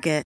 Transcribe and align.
Hello, 0.00 0.22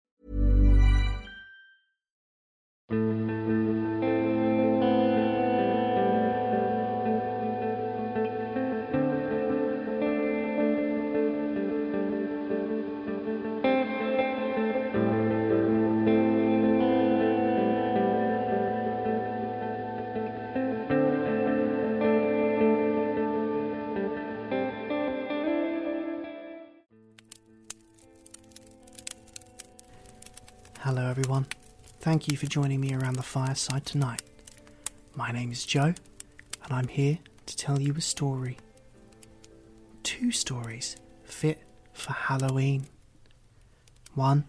Thank 32.22 32.30
you 32.30 32.38
for 32.38 32.46
joining 32.46 32.80
me 32.80 32.94
around 32.94 33.16
the 33.16 33.24
fireside 33.24 33.84
tonight. 33.84 34.22
My 35.16 35.32
name 35.32 35.50
is 35.50 35.66
Joe, 35.66 35.92
and 36.62 36.72
I'm 36.72 36.86
here 36.86 37.18
to 37.46 37.56
tell 37.56 37.80
you 37.80 37.92
a 37.98 38.00
story. 38.00 38.58
Two 40.04 40.30
stories 40.30 40.94
fit 41.24 41.64
for 41.92 42.12
Halloween. 42.12 42.86
One 44.14 44.44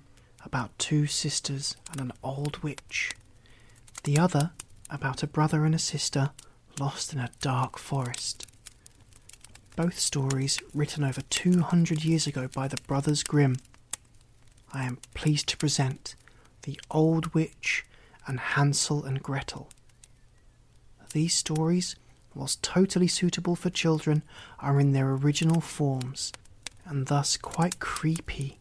about 0.46 0.78
two 0.78 1.08
sisters 1.08 1.76
and 1.92 2.00
an 2.00 2.12
old 2.22 2.58
witch. 2.58 3.14
The 4.04 4.20
other 4.20 4.52
about 4.92 5.24
a 5.24 5.28
brother 5.28 5.66
and 5.66 5.74
a 5.74 5.80
sister 5.80 6.30
lost 6.80 7.12
in 7.12 7.18
a 7.18 7.32
dark 7.42 7.80
forest. 7.80 8.46
Both 9.76 9.98
stories 9.98 10.60
written 10.76 11.04
over 11.04 11.22
200 11.22 12.06
years 12.06 12.28
ago 12.28 12.48
by 12.54 12.68
the 12.68 12.78
Brothers 12.86 13.24
Grimm. 13.24 13.58
I 14.72 14.84
am 14.86 15.00
pleased 15.16 15.48
to 15.50 15.58
present 15.58 16.14
The 16.64 16.80
Old 16.90 17.34
Witch 17.34 17.86
and 18.26 18.40
Hansel 18.40 19.04
and 19.04 19.22
Gretel. 19.22 19.70
These 21.12 21.36
stories, 21.36 21.96
whilst 22.34 22.64
totally 22.64 23.08
suitable 23.08 23.56
for 23.56 23.70
children, 23.70 24.24
are 24.60 24.80
in 24.80 24.94
their 24.94 25.12
original 25.12 25.62
forms 25.62 26.32
and 26.86 27.08
thus 27.08 27.38
quite 27.38 27.80
creepy 27.80 28.58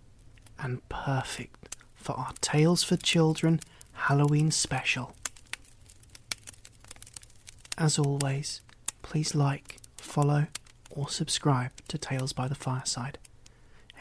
and 0.59 0.87
perfect 0.89 1.77
for 1.95 2.13
our 2.13 2.33
Tales 2.41 2.83
for 2.83 2.97
Children 2.97 3.61
Halloween 3.93 4.51
special. 4.51 5.15
As 7.79 7.99
always, 7.99 8.61
please 9.03 9.35
like, 9.35 9.79
follow, 9.97 10.49
or 10.91 11.09
subscribe 11.09 11.71
to 11.89 11.99
Tales 11.99 12.33
by 12.33 12.49
the 12.49 12.55
Fireside. 12.55 13.19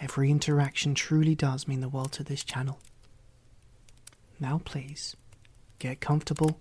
Every 0.01 0.31
interaction 0.31 0.95
truly 0.95 1.35
does 1.35 1.67
mean 1.67 1.81
the 1.81 1.89
world 1.89 2.11
to 2.13 2.23
this 2.23 2.43
channel. 2.43 2.79
Now, 4.41 4.59
please, 4.65 5.15
get 5.77 6.01
comfortable, 6.01 6.59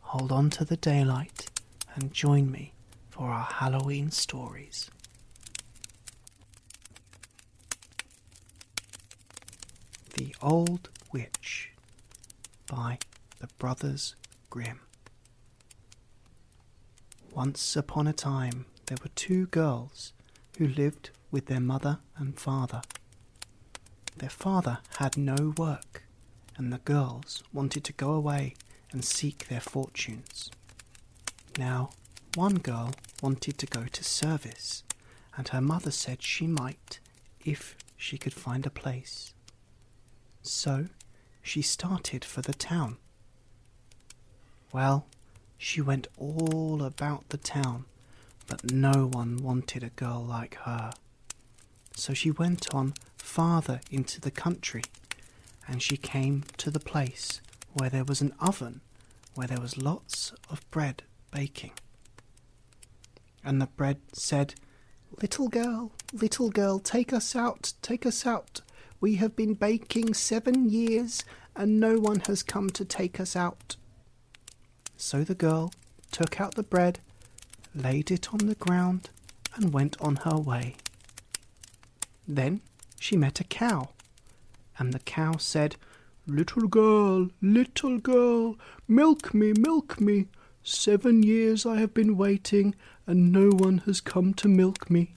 hold 0.00 0.30
on 0.30 0.50
to 0.50 0.66
the 0.66 0.76
daylight, 0.76 1.48
and 1.94 2.12
join 2.12 2.50
me 2.50 2.74
for 3.08 3.30
our 3.30 3.44
Halloween 3.44 4.10
stories. 4.10 4.90
The 10.14 10.36
Old 10.42 10.90
Witch 11.10 11.70
by 12.66 12.98
the 13.40 13.48
Brothers 13.58 14.14
Grimm. 14.50 14.80
Once 17.32 17.74
upon 17.76 18.06
a 18.06 18.12
time, 18.12 18.66
there 18.86 18.98
were 19.02 19.10
two 19.14 19.46
girls 19.46 20.12
who 20.58 20.66
lived 20.66 21.08
with 21.30 21.46
their 21.46 21.60
mother 21.60 22.00
and 22.18 22.38
father. 22.38 22.82
Their 24.18 24.28
father 24.28 24.80
had 24.98 25.16
no 25.16 25.54
work, 25.56 26.01
and 26.56 26.72
the 26.72 26.78
girls 26.78 27.42
wanted 27.52 27.84
to 27.84 27.92
go 27.92 28.12
away 28.12 28.54
and 28.90 29.04
seek 29.04 29.48
their 29.48 29.60
fortunes. 29.60 30.50
Now, 31.58 31.90
one 32.34 32.56
girl 32.56 32.92
wanted 33.22 33.58
to 33.58 33.66
go 33.66 33.84
to 33.84 34.04
service, 34.04 34.84
and 35.36 35.48
her 35.48 35.60
mother 35.60 35.90
said 35.90 36.22
she 36.22 36.46
might 36.46 37.00
if 37.44 37.76
she 37.96 38.18
could 38.18 38.34
find 38.34 38.66
a 38.66 38.70
place. 38.70 39.34
So 40.42 40.86
she 41.42 41.62
started 41.62 42.24
for 42.24 42.42
the 42.42 42.54
town. 42.54 42.96
Well, 44.72 45.06
she 45.58 45.80
went 45.80 46.08
all 46.16 46.82
about 46.82 47.28
the 47.28 47.36
town, 47.36 47.84
but 48.46 48.72
no 48.72 49.06
one 49.12 49.36
wanted 49.36 49.84
a 49.84 49.90
girl 49.90 50.24
like 50.24 50.56
her. 50.64 50.92
So 51.94 52.14
she 52.14 52.30
went 52.30 52.74
on 52.74 52.94
farther 53.16 53.80
into 53.90 54.20
the 54.20 54.30
country, 54.30 54.82
and 55.72 55.80
she 55.80 55.96
came 55.96 56.44
to 56.58 56.70
the 56.70 56.78
place 56.78 57.40
where 57.72 57.88
there 57.88 58.04
was 58.04 58.20
an 58.20 58.34
oven 58.38 58.82
where 59.34 59.46
there 59.46 59.60
was 59.60 59.78
lots 59.78 60.34
of 60.50 60.70
bread 60.70 61.02
baking. 61.30 61.72
And 63.42 63.58
the 63.58 63.68
bread 63.68 63.96
said, 64.12 64.54
Little 65.22 65.48
girl, 65.48 65.92
little 66.12 66.50
girl, 66.50 66.78
take 66.78 67.10
us 67.10 67.34
out, 67.34 67.72
take 67.80 68.04
us 68.04 68.26
out. 68.26 68.60
We 69.00 69.14
have 69.14 69.34
been 69.34 69.54
baking 69.54 70.12
seven 70.12 70.68
years, 70.68 71.24
and 71.56 71.80
no 71.80 71.98
one 71.98 72.20
has 72.20 72.42
come 72.42 72.68
to 72.68 72.84
take 72.84 73.18
us 73.18 73.34
out. 73.34 73.76
So 74.98 75.24
the 75.24 75.34
girl 75.34 75.72
took 76.10 76.38
out 76.38 76.54
the 76.54 76.62
bread, 76.62 76.98
laid 77.74 78.10
it 78.10 78.34
on 78.34 78.46
the 78.46 78.56
ground, 78.56 79.08
and 79.56 79.72
went 79.72 79.98
on 80.02 80.16
her 80.16 80.36
way. 80.36 80.76
Then 82.28 82.60
she 83.00 83.16
met 83.16 83.40
a 83.40 83.44
cow, 83.44 83.88
and 84.78 84.92
the 84.92 84.98
cow 85.00 85.36
said, 85.36 85.76
Little 86.26 86.68
girl, 86.68 87.28
little 87.40 87.98
girl, 87.98 88.56
milk 88.86 89.34
me, 89.34 89.52
milk 89.58 90.00
me. 90.00 90.28
Seven 90.62 91.22
years 91.24 91.66
I 91.66 91.78
have 91.78 91.92
been 91.92 92.16
waiting, 92.16 92.76
and 93.06 93.32
no 93.32 93.50
one 93.50 93.78
has 93.86 94.00
come 94.00 94.32
to 94.34 94.48
milk 94.48 94.88
me. 94.88 95.14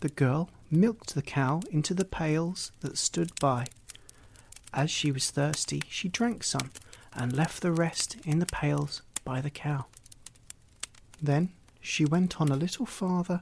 The 0.00 0.10
girl 0.10 0.50
milked 0.70 1.14
the 1.14 1.22
cow 1.22 1.60
into 1.70 1.94
the 1.94 2.04
pails 2.04 2.72
that 2.80 2.98
stood 2.98 3.32
by. 3.40 3.66
As 4.72 4.90
she 4.90 5.10
was 5.10 5.30
thirsty, 5.30 5.82
she 5.88 6.08
drank 6.08 6.44
some 6.44 6.70
and 7.12 7.32
left 7.32 7.60
the 7.62 7.72
rest 7.72 8.16
in 8.24 8.38
the 8.38 8.46
pails 8.46 9.02
by 9.24 9.40
the 9.40 9.50
cow. 9.50 9.86
Then 11.20 11.50
she 11.80 12.04
went 12.04 12.40
on 12.40 12.50
a 12.50 12.56
little 12.56 12.86
farther 12.86 13.40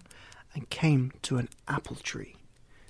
and 0.55 0.71
came 0.71 1.13
to 1.23 1.37
an 1.37 1.49
apple 1.67 1.97
tree, 1.97 2.37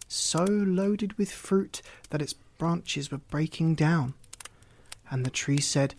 so 0.09 0.45
loaded 0.45 1.17
with 1.19 1.31
fruit 1.31 1.83
that 2.11 2.23
its 2.23 2.33
branches 2.33 3.11
were 3.11 3.19
breaking 3.19 3.75
down. 3.75 4.15
And 5.11 5.25
the 5.25 5.31
tree 5.31 5.61
said, 5.61 5.95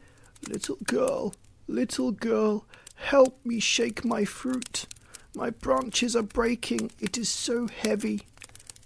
Little 0.48 0.78
girl, 0.84 1.34
little 1.68 2.12
girl, 2.12 2.66
help 2.96 3.40
me 3.46 3.60
shake 3.60 4.04
my 4.04 4.26
fruit. 4.26 4.86
My 5.36 5.50
branches 5.50 6.16
are 6.16 6.24
breaking, 6.24 6.92
it 7.00 7.18
is 7.18 7.30
so 7.30 7.68
heavy. 7.68 8.22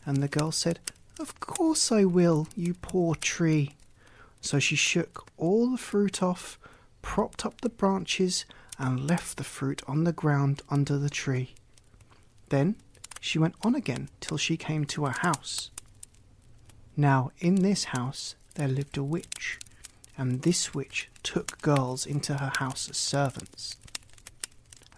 And 0.06 0.18
the 0.18 0.28
girl 0.28 0.52
said, 0.52 0.80
Of 1.20 1.40
course 1.40 1.92
I 1.92 2.06
will, 2.06 2.48
you 2.56 2.74
poor 2.76 3.16
tree. 3.16 3.76
So 4.42 4.60
she 4.60 4.76
shook 4.76 5.26
all 5.38 5.72
the 5.72 5.78
fruit 5.78 6.22
off, 6.22 6.60
propped 7.02 7.46
up 7.46 7.62
the 7.62 7.70
branches, 7.70 8.46
and 8.78 9.08
left 9.08 9.38
the 9.38 9.44
fruit 9.44 9.82
on 9.88 10.04
the 10.04 10.12
ground 10.12 10.62
under 10.70 10.98
the 10.98 11.10
tree. 11.10 11.54
Then 12.50 12.76
she 13.24 13.40
went 13.40 13.56
on 13.62 13.74
again 13.74 14.10
till 14.20 14.36
she 14.38 14.58
came 14.58 14.84
to 14.84 15.06
a 15.06 15.12
house. 15.12 15.72
Now, 16.98 17.32
in 17.40 17.56
this 17.56 17.86
house 17.86 18.36
there 18.56 18.68
lived 18.68 18.98
a 18.98 19.04
witch, 19.04 19.60
and 20.18 20.42
this 20.42 20.74
witch 20.74 21.08
took 21.24 21.62
girls 21.62 22.06
into 22.06 22.34
her 22.36 22.52
house 22.58 22.90
as 22.90 22.98
servants. 22.98 23.78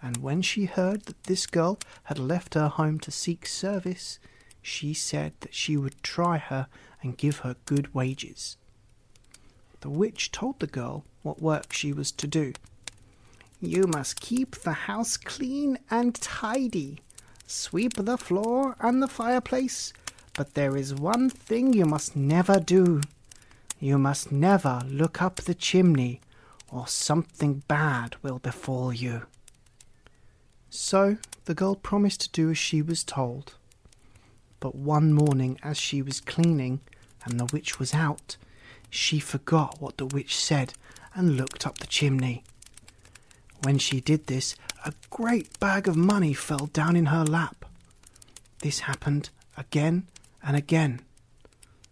And 0.02 0.16
when 0.16 0.42
she 0.42 0.64
heard 0.64 1.04
that 1.04 1.22
this 1.22 1.46
girl 1.46 1.78
had 2.04 2.18
left 2.18 2.54
her 2.54 2.66
home 2.66 2.98
to 3.00 3.12
seek 3.12 3.46
service, 3.46 4.18
she 4.60 4.92
said 4.92 5.34
that 5.38 5.54
she 5.54 5.76
would 5.76 6.02
try 6.02 6.38
her 6.38 6.66
and 7.04 7.16
give 7.16 7.38
her 7.38 7.54
good 7.64 7.94
wages. 7.94 8.56
The 9.82 9.88
witch 9.88 10.32
told 10.32 10.58
the 10.58 10.66
girl 10.66 11.04
what 11.22 11.40
work 11.40 11.72
she 11.72 11.92
was 11.92 12.10
to 12.10 12.26
do. 12.26 12.54
You 13.60 13.84
must 13.86 14.20
keep 14.20 14.56
the 14.56 14.72
house 14.90 15.16
clean 15.16 15.78
and 15.92 16.12
tidy, 16.16 17.02
sweep 17.46 17.94
the 17.94 18.18
floor 18.18 18.76
and 18.80 19.02
the 19.02 19.08
fireplace, 19.08 19.92
but 20.34 20.54
there 20.54 20.76
is 20.76 20.94
one 20.94 21.30
thing 21.30 21.72
you 21.72 21.84
must 21.84 22.16
never 22.16 22.60
do. 22.60 23.00
You 23.78 23.98
must 23.98 24.32
never 24.32 24.82
look 24.86 25.22
up 25.22 25.36
the 25.36 25.54
chimney, 25.54 26.20
or 26.70 26.86
something 26.86 27.62
bad 27.68 28.16
will 28.22 28.38
befall 28.38 28.92
you. 28.92 29.22
So 30.70 31.18
the 31.44 31.54
girl 31.54 31.76
promised 31.76 32.20
to 32.22 32.30
do 32.30 32.50
as 32.50 32.58
she 32.58 32.82
was 32.82 33.04
told. 33.04 33.54
But 34.60 34.74
one 34.74 35.12
morning, 35.12 35.58
as 35.62 35.78
she 35.78 36.02
was 36.02 36.20
cleaning, 36.20 36.80
and 37.24 37.38
the 37.38 37.48
witch 37.52 37.78
was 37.78 37.94
out, 37.94 38.36
she 38.90 39.18
forgot 39.20 39.80
what 39.80 39.96
the 39.96 40.06
witch 40.06 40.36
said 40.36 40.74
and 41.14 41.36
looked 41.36 41.66
up 41.66 41.78
the 41.78 41.86
chimney. 41.86 42.44
When 43.62 43.78
she 43.78 44.00
did 44.00 44.26
this, 44.26 44.54
a 44.86 44.94
great 45.10 45.58
bag 45.58 45.88
of 45.88 45.96
money 45.96 46.32
fell 46.32 46.66
down 46.66 46.94
in 46.94 47.06
her 47.06 47.24
lap. 47.24 47.64
This 48.60 48.80
happened 48.80 49.30
again 49.56 50.06
and 50.44 50.56
again. 50.56 51.00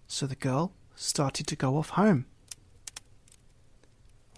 So 0.06 0.26
the 0.26 0.37
girl 0.37 0.70
started 0.94 1.49
to 1.49 1.56
go 1.56 1.76
off 1.76 1.91
home. 1.91 2.26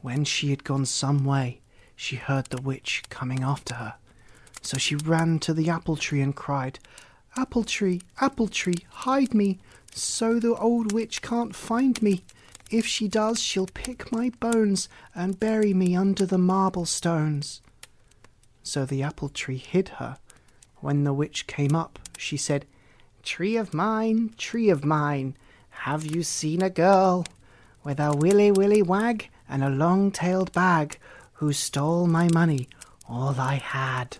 When 0.01 0.25
she 0.25 0.49
had 0.49 0.65
gone 0.65 0.87
some 0.87 1.23
way, 1.23 1.61
she 1.95 2.17
heard 2.17 2.47
the 2.47 2.63
witch 2.63 3.03
coming 3.11 3.43
after 3.43 3.75
her. 3.75 3.97
So 4.63 4.79
she 4.79 4.97
ran 4.97 5.39
to 5.41 5.53
the 5.53 5.69
apple 5.69 5.97
tree 5.97 6.23
and 6.23 6.35
cried, 6.35 6.79
Apple 7.37 7.65
tree, 7.65 8.01
apple 8.23 8.49
tree, 8.49 8.87
hide 8.89 9.35
me, 9.35 9.59
so 9.93 10.41
the 10.41 10.55
old 10.55 10.93
witch 10.93 11.21
can't 11.21 11.55
find 11.55 12.01
me. 12.01 12.25
If 12.71 12.87
she 12.87 13.07
does, 13.07 13.39
she'll 13.39 13.67
pick 13.67 14.11
my 14.11 14.31
bones 14.41 14.89
and 15.15 15.39
bury 15.39 15.75
me 15.75 15.95
under 15.95 16.25
the 16.25 16.39
marble 16.39 16.87
stones. 16.87 17.61
So 18.67 18.85
the 18.85 19.05
apple 19.05 19.29
tree 19.29 19.59
hid 19.59 19.91
her. 20.01 20.19
When 20.79 21.05
the 21.05 21.13
witch 21.13 21.47
came 21.47 21.77
up, 21.77 22.01
she 22.19 22.37
said, 22.37 22.67
Tree 23.23 23.57
of 23.57 23.73
mine, 23.73 24.35
tree 24.37 24.71
of 24.71 24.85
mine, 24.85 25.37
have 25.87 26.05
you 26.05 26.25
seen 26.25 26.63
a 26.63 26.69
girl 26.69 27.25
with 27.85 28.01
a 28.01 28.13
willy 28.13 28.51
willy 28.51 28.83
wag 28.83 29.31
and 29.49 29.63
a 29.63 29.71
long 29.71 30.11
tailed 30.11 30.53
bag 30.53 30.99
who 31.35 31.53
stole 31.53 32.09
my 32.09 32.29
money, 32.35 32.69
all 33.09 33.37
I 33.39 33.55
had? 33.55 34.19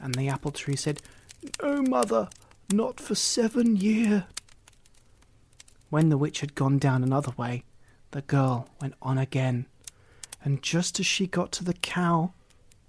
And 0.00 0.14
the 0.14 0.28
apple 0.28 0.50
tree 0.50 0.76
said, 0.76 1.02
No, 1.62 1.82
mother, 1.82 2.30
not 2.72 2.98
for 2.98 3.14
seven 3.14 3.76
year. 3.76 4.24
When 5.90 6.08
the 6.08 6.16
witch 6.16 6.40
had 6.40 6.54
gone 6.54 6.78
down 6.78 7.02
another 7.02 7.32
way, 7.36 7.64
the 8.12 8.22
girl 8.22 8.70
went 8.80 8.94
on 9.02 9.18
again, 9.18 9.66
and 10.42 10.62
just 10.62 10.98
as 10.98 11.04
she 11.04 11.26
got 11.26 11.52
to 11.52 11.64
the 11.64 11.74
cow, 11.74 12.32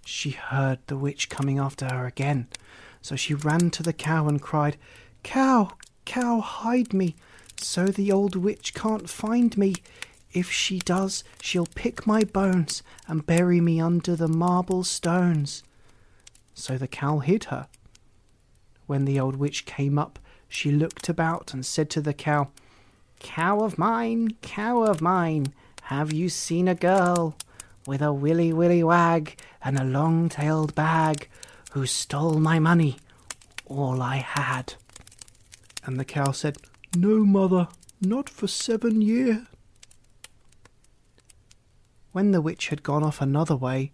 she 0.10 0.32
heard 0.32 0.80
the 0.88 0.98
witch 0.98 1.30
coming 1.30 1.60
after 1.60 1.86
her 1.86 2.06
again. 2.06 2.48
So 3.02 3.16
she 3.16 3.34
ran 3.34 3.70
to 3.72 3.84
the 3.84 3.94
cow 3.94 4.28
and 4.28 4.42
cried, 4.42 4.78
Cow, 5.24 5.74
cow, 6.06 6.40
hide 6.40 6.94
me, 6.94 7.16
so 7.58 7.86
the 7.86 8.12
old 8.12 8.36
witch 8.36 8.74
can't 8.74 9.10
find 9.10 9.58
me. 9.58 9.76
If 10.32 10.52
she 10.52 10.80
does, 10.80 11.24
she'll 11.42 11.68
pick 11.68 12.06
my 12.06 12.24
bones 12.24 12.84
and 13.08 13.26
bury 13.26 13.62
me 13.62 13.80
under 13.80 14.16
the 14.16 14.28
marble 14.28 14.84
stones. 14.84 15.64
So 16.54 16.78
the 16.78 16.88
cow 16.88 17.20
hid 17.20 17.46
her. 17.46 17.68
When 18.88 19.06
the 19.06 19.20
old 19.20 19.36
witch 19.36 19.66
came 19.66 19.98
up, 19.98 20.20
she 20.48 20.72
looked 20.72 21.10
about 21.10 21.54
and 21.54 21.66
said 21.66 21.90
to 21.92 22.02
the 22.02 22.14
cow, 22.14 22.50
Cow 23.20 23.62
of 23.62 23.78
mine, 23.78 24.36
cow 24.42 24.84
of 24.84 25.02
mine, 25.02 25.54
have 25.84 26.12
you 26.12 26.30
seen 26.30 26.68
a 26.68 26.76
girl 26.76 27.36
with 27.90 28.04
a 28.04 28.14
willy 28.14 28.54
willy 28.54 28.84
wag 28.84 29.36
and 29.64 29.80
a 29.80 29.84
long 29.84 30.30
tailed 30.30 30.76
bag 30.76 31.28
who 31.72 31.88
stole 31.88 32.40
my 32.40 32.60
money, 32.60 32.98
all 33.66 34.00
I 34.00 34.18
had? 34.18 34.76
And 35.84 36.00
the 36.00 36.06
cow 36.06 36.32
said, 36.32 36.60
No, 36.96 37.26
mother, 37.26 37.68
not 38.00 38.30
for 38.30 38.46
seven 38.48 39.02
year. 39.02 39.48
When 42.12 42.30
the 42.30 42.42
witch 42.42 42.68
had 42.68 42.84
gone 42.84 43.04
off 43.04 43.22
another 43.22 43.56
way, 43.56 43.92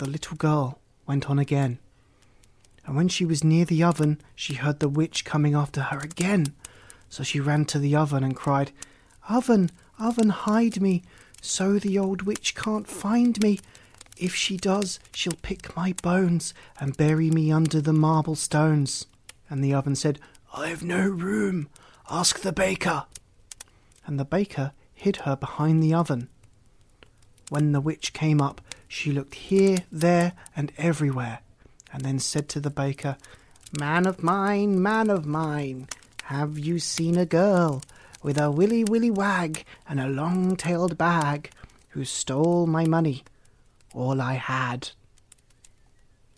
the 0.00 0.10
little 0.10 0.36
girl 0.36 0.80
went 1.06 1.30
on 1.30 1.38
again. 1.38 1.78
And 2.84 2.96
when 2.96 3.06
she 3.06 3.24
was 3.24 3.44
near 3.44 3.64
the 3.64 3.84
oven, 3.84 4.20
she 4.34 4.54
heard 4.54 4.80
the 4.80 4.88
witch 4.88 5.24
coming 5.24 5.54
after 5.54 5.82
her 5.82 5.98
again. 5.98 6.54
So 7.08 7.22
she 7.22 7.38
ran 7.38 7.66
to 7.66 7.78
the 7.78 7.94
oven 7.94 8.24
and 8.24 8.34
cried, 8.34 8.72
Oven, 9.28 9.70
oven, 9.96 10.30
hide 10.30 10.80
me, 10.80 11.04
so 11.40 11.78
the 11.78 11.98
old 11.98 12.22
witch 12.22 12.54
can't 12.54 12.86
find 12.86 13.40
me. 13.42 13.60
If 14.16 14.34
she 14.34 14.56
does, 14.56 14.98
she'll 15.12 15.34
pick 15.42 15.76
my 15.76 15.94
bones 16.02 16.52
and 16.80 16.96
bury 16.96 17.30
me 17.30 17.52
under 17.52 17.80
the 17.80 17.92
marble 17.92 18.34
stones. 18.34 19.06
And 19.48 19.62
the 19.62 19.74
oven 19.74 19.94
said, 19.94 20.18
I've 20.52 20.82
no 20.82 21.06
room. 21.08 21.68
Ask 22.10 22.40
the 22.40 22.52
baker. 22.52 23.04
And 24.06 24.18
the 24.18 24.24
baker 24.24 24.72
hid 24.94 25.18
her 25.18 25.36
behind 25.36 25.82
the 25.82 25.94
oven. 25.94 26.28
When 27.48 27.72
the 27.72 27.80
witch 27.80 28.12
came 28.12 28.40
up, 28.40 28.60
she 28.88 29.12
looked 29.12 29.34
here, 29.34 29.78
there, 29.92 30.32
and 30.56 30.72
everywhere, 30.76 31.40
and 31.92 32.02
then 32.02 32.18
said 32.18 32.48
to 32.50 32.60
the 32.60 32.70
baker, 32.70 33.16
Man 33.78 34.06
of 34.06 34.22
mine, 34.22 34.82
man 34.82 35.10
of 35.10 35.26
mine, 35.26 35.88
have 36.24 36.58
you 36.58 36.78
seen 36.78 37.16
a 37.16 37.26
girl 37.26 37.82
with 38.22 38.38
a 38.38 38.50
willy 38.50 38.84
willy 38.84 39.10
wag 39.10 39.64
and 39.88 40.00
a 40.00 40.08
long 40.08 40.56
tailed 40.56 40.98
bag 40.98 41.50
who 41.90 42.04
stole 42.04 42.66
my 42.66 42.84
money, 42.84 43.24
all 43.94 44.20
I 44.20 44.34
had? 44.34 44.90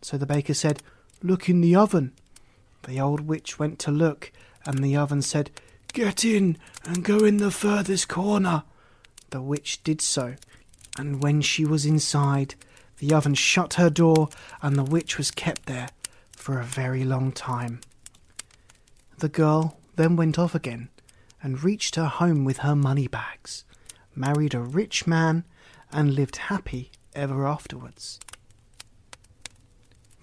So 0.02 0.16
the 0.16 0.26
baker 0.26 0.54
said, 0.54 0.82
Look 1.22 1.48
in 1.48 1.60
the 1.60 1.74
oven. 1.74 2.12
The 2.84 3.00
old 3.00 3.22
witch 3.22 3.58
went 3.58 3.78
to 3.80 3.90
look, 3.90 4.32
and 4.64 4.82
the 4.82 4.96
oven 4.96 5.22
said, 5.22 5.50
Get 5.92 6.24
in 6.24 6.56
and 6.84 7.04
go 7.04 7.18
in 7.18 7.38
the 7.38 7.50
furthest 7.50 8.08
corner. 8.08 8.62
The 9.30 9.42
witch 9.42 9.82
did 9.82 10.00
so, 10.00 10.36
and 10.96 11.22
when 11.22 11.40
she 11.40 11.64
was 11.64 11.84
inside, 11.84 12.54
the 12.98 13.12
oven 13.12 13.34
shut 13.34 13.74
her 13.74 13.90
door, 13.90 14.28
and 14.62 14.76
the 14.76 14.84
witch 14.84 15.18
was 15.18 15.30
kept 15.30 15.66
there 15.66 15.88
for 16.32 16.58
a 16.58 16.64
very 16.64 17.04
long 17.04 17.32
time. 17.32 17.80
The 19.18 19.28
girl 19.28 19.78
then 19.96 20.16
went 20.16 20.38
off 20.38 20.54
again 20.54 20.88
and 21.42 21.64
reached 21.64 21.96
her 21.96 22.06
home 22.06 22.44
with 22.44 22.58
her 22.58 22.76
money 22.76 23.06
bags, 23.06 23.64
married 24.14 24.54
a 24.54 24.60
rich 24.60 25.06
man, 25.06 25.44
and 25.92 26.14
lived 26.14 26.36
happy 26.36 26.90
ever 27.14 27.46
afterwards. 27.46 28.20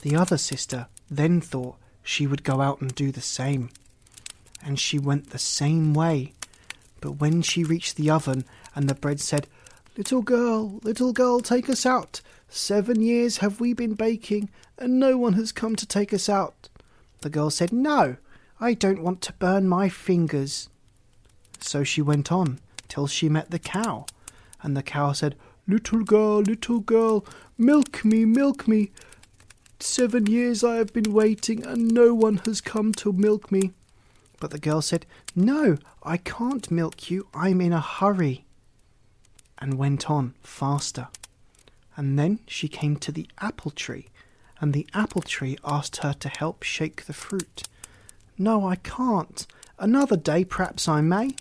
The 0.02 0.16
other 0.16 0.38
sister 0.38 0.88
then 1.10 1.42
thought 1.42 1.78
she 2.04 2.28
would 2.28 2.44
go 2.44 2.62
out 2.62 2.82
and 2.82 2.94
do 2.94 3.12
the 3.12 3.22
same, 3.22 3.70
and 4.64 4.80
she 4.80 5.00
went 5.00 5.32
the 5.32 5.40
same 5.40 5.94
way. 5.94 6.34
But 7.02 7.20
when 7.20 7.42
she 7.42 7.64
reached 7.64 7.96
the 7.96 8.10
oven 8.10 8.46
and 8.76 8.90
the 8.90 8.96
bread 8.96 9.20
said, 9.20 9.48
Little 9.98 10.22
girl, 10.22 10.80
little 10.84 11.12
girl, 11.12 11.40
take 11.40 11.70
us 11.70 11.86
out. 11.86 12.22
Seven 12.50 13.02
years 13.02 13.38
have 13.38 13.60
we 13.60 13.74
been 13.74 13.96
baking, 13.96 14.50
and 14.78 15.00
no 15.00 15.18
one 15.18 15.34
has 15.34 15.52
come 15.52 15.76
to 15.76 15.86
take 15.86 16.14
us 16.14 16.30
out. 16.30 16.70
The 17.22 17.30
girl 17.30 17.50
said, 17.50 17.74
No, 17.74 18.18
I 18.60 18.74
don't 18.74 19.04
want 19.04 19.22
to 19.24 19.34
burn 19.34 19.68
my 19.68 19.90
fingers. 19.90 20.70
So 21.60 21.84
she 21.84 22.02
went 22.02 22.32
on 22.32 22.60
till 22.88 23.08
she 23.08 23.30
met 23.30 23.52
the 23.52 23.60
cow, 23.60 24.06
and 24.62 24.76
the 24.76 24.84
cow 24.84 25.12
said, 25.12 25.36
Little 25.68 26.04
girl, 26.04 26.40
little 26.40 26.80
girl, 26.80 27.26
milk 27.58 28.06
me, 28.06 28.24
milk 28.26 28.68
me. 28.68 28.92
Seven 29.80 30.26
years 30.26 30.64
I 30.64 30.76
have 30.76 30.94
been 30.94 31.12
waiting, 31.14 31.66
and 31.66 31.92
no 31.92 32.14
one 32.14 32.38
has 32.46 32.62
come 32.62 32.94
to 32.94 33.12
milk 33.12 33.52
me. 33.52 33.74
But 34.40 34.52
the 34.52 34.60
girl 34.60 34.82
said, 34.82 35.06
No, 35.36 35.78
I 36.04 36.18
can't 36.18 36.72
milk 36.72 37.12
you, 37.12 37.28
I'm 37.34 37.60
in 37.60 37.74
a 37.74 37.82
hurry. 37.82 38.46
And 39.60 39.78
went 39.78 40.10
on 40.10 40.36
faster. 40.42 41.10
And 41.96 42.18
then 42.18 42.40
she 42.48 42.68
came 42.68 42.96
to 42.98 43.12
the 43.12 43.28
apple 43.40 43.72
tree, 43.72 44.08
and 44.62 44.74
the 44.74 44.88
apple 44.94 45.22
tree 45.22 45.58
asked 45.66 45.98
her 45.98 46.14
to 46.14 46.30
help 46.30 46.64
shake 46.64 47.06
the 47.06 47.14
fruit. 47.14 47.64
No, 48.38 48.68
I 48.68 48.76
can't. 48.76 49.46
Another 49.80 50.16
day 50.16 50.44
perhaps 50.44 50.88
I 50.88 51.02
may. 51.02 51.32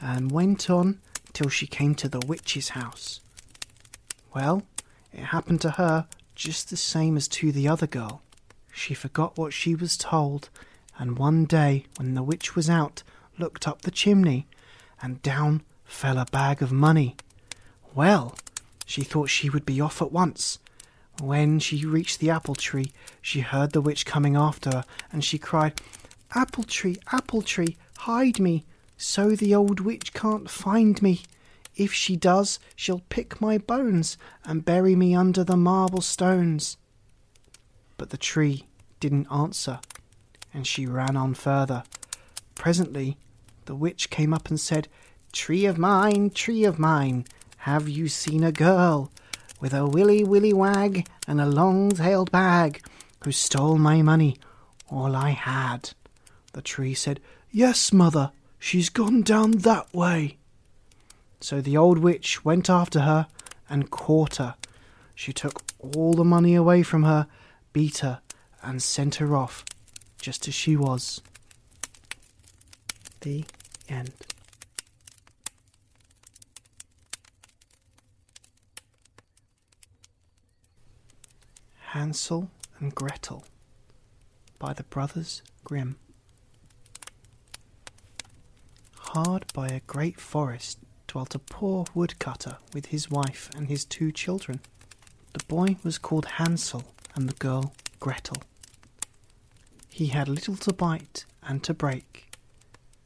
And 0.00 0.30
went 0.30 0.70
on 0.70 1.00
till 1.32 1.48
she 1.48 1.66
came 1.66 1.94
to 1.96 2.08
the 2.08 2.20
witch's 2.26 2.70
house. 2.70 3.20
Well, 4.34 4.62
it 5.12 5.24
happened 5.24 5.60
to 5.62 5.70
her 5.72 6.06
just 6.34 6.70
the 6.70 6.76
same 6.76 7.16
as 7.16 7.26
to 7.28 7.50
the 7.50 7.68
other 7.68 7.86
girl. 7.86 8.22
She 8.72 8.94
forgot 8.94 9.36
what 9.36 9.52
she 9.52 9.74
was 9.74 9.96
told, 9.96 10.50
and 10.98 11.18
one 11.18 11.44
day 11.44 11.84
when 11.96 12.14
the 12.14 12.22
witch 12.22 12.54
was 12.54 12.70
out, 12.70 13.02
looked 13.38 13.66
up 13.66 13.82
the 13.82 13.90
chimney, 13.90 14.46
and 15.02 15.22
down 15.22 15.62
fell 15.84 16.18
a 16.18 16.26
bag 16.26 16.62
of 16.62 16.70
money. 16.70 17.16
Well, 17.94 18.36
she 18.84 19.02
thought 19.02 19.30
she 19.30 19.50
would 19.50 19.66
be 19.66 19.80
off 19.80 20.00
at 20.00 20.12
once. 20.12 20.58
When 21.20 21.58
she 21.58 21.84
reached 21.84 22.20
the 22.20 22.30
apple 22.30 22.54
tree, 22.54 22.92
she 23.20 23.40
heard 23.40 23.72
the 23.72 23.80
witch 23.80 24.06
coming 24.06 24.36
after 24.36 24.70
her, 24.70 24.84
and 25.10 25.24
she 25.24 25.38
cried, 25.38 25.80
Apple 26.34 26.62
tree, 26.62 26.96
apple 27.10 27.42
tree, 27.42 27.76
hide 27.98 28.38
me, 28.38 28.64
so 28.98 29.30
the 29.30 29.54
old 29.54 29.80
witch 29.80 30.12
can't 30.12 30.50
find 30.50 31.00
me. 31.00 31.22
If 31.76 31.94
she 31.94 32.16
does, 32.16 32.58
she'll 32.74 33.04
pick 33.08 33.40
my 33.40 33.56
bones 33.56 34.18
and 34.44 34.64
bury 34.64 34.96
me 34.96 35.14
under 35.14 35.44
the 35.44 35.56
marble 35.56 36.00
stones. 36.00 36.76
But 37.96 38.10
the 38.10 38.16
tree 38.16 38.66
didn't 38.98 39.32
answer, 39.32 39.78
and 40.52 40.66
she 40.66 40.86
ran 40.86 41.16
on 41.16 41.34
further. 41.34 41.84
Presently, 42.56 43.16
the 43.66 43.76
witch 43.76 44.10
came 44.10 44.34
up 44.34 44.48
and 44.48 44.58
said, 44.58 44.88
Tree 45.32 45.64
of 45.66 45.78
mine, 45.78 46.30
tree 46.30 46.64
of 46.64 46.78
mine, 46.80 47.24
have 47.58 47.88
you 47.88 48.08
seen 48.08 48.42
a 48.42 48.50
girl 48.50 49.12
with 49.60 49.72
a 49.72 49.86
willy 49.86 50.24
willy 50.24 50.52
wag 50.52 51.06
and 51.28 51.40
a 51.40 51.46
long 51.46 51.90
tailed 51.90 52.32
bag 52.32 52.82
who 53.22 53.30
stole 53.30 53.78
my 53.78 54.02
money, 54.02 54.38
all 54.90 55.14
I 55.14 55.30
had? 55.30 55.90
The 56.54 56.62
tree 56.62 56.94
said, 56.94 57.20
Yes, 57.52 57.92
mother, 57.92 58.32
she's 58.58 58.88
gone 58.88 59.22
down 59.22 59.52
that 59.52 59.92
way. 59.94 60.36
So 61.40 61.60
the 61.60 61.76
old 61.76 61.98
witch 61.98 62.44
went 62.44 62.68
after 62.68 63.00
her 63.00 63.28
and 63.68 63.90
caught 63.90 64.36
her. 64.36 64.56
She 65.14 65.32
took 65.32 65.62
all 65.78 66.14
the 66.14 66.24
money 66.24 66.54
away 66.54 66.82
from 66.82 67.04
her, 67.04 67.26
beat 67.72 67.98
her, 67.98 68.20
and 68.62 68.82
sent 68.82 69.16
her 69.16 69.36
off, 69.36 69.64
just 70.20 70.48
as 70.48 70.54
she 70.54 70.76
was. 70.76 71.20
The 73.20 73.44
end. 73.88 74.12
Hansel 81.92 82.50
and 82.78 82.94
Gretel 82.94 83.44
by 84.58 84.72
the 84.72 84.82
Brothers 84.84 85.42
Grimm. 85.64 85.96
Hard 89.12 89.50
by 89.54 89.68
a 89.68 89.80
great 89.86 90.20
forest 90.20 90.78
dwelt 91.06 91.34
a 91.34 91.38
poor 91.38 91.86
woodcutter 91.94 92.58
with 92.74 92.86
his 92.86 93.10
wife 93.10 93.48
and 93.56 93.66
his 93.66 93.86
two 93.86 94.12
children. 94.12 94.60
The 95.32 95.42
boy 95.44 95.76
was 95.82 95.96
called 95.96 96.26
Hansel 96.26 96.84
and 97.14 97.26
the 97.26 97.34
girl 97.36 97.72
Gretel. 98.00 98.42
He 99.88 100.08
had 100.08 100.28
little 100.28 100.56
to 100.56 100.74
bite 100.74 101.24
and 101.42 101.64
to 101.64 101.72
break, 101.72 102.30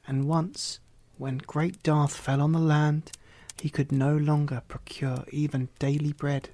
and 0.04 0.26
once, 0.26 0.80
when 1.18 1.38
great 1.38 1.80
dearth 1.84 2.16
fell 2.16 2.42
on 2.42 2.50
the 2.50 2.58
land, 2.58 3.12
he 3.60 3.70
could 3.70 3.92
no 3.92 4.16
longer 4.16 4.62
procure 4.66 5.24
even 5.30 5.68
daily 5.78 6.12
bread. 6.12 6.48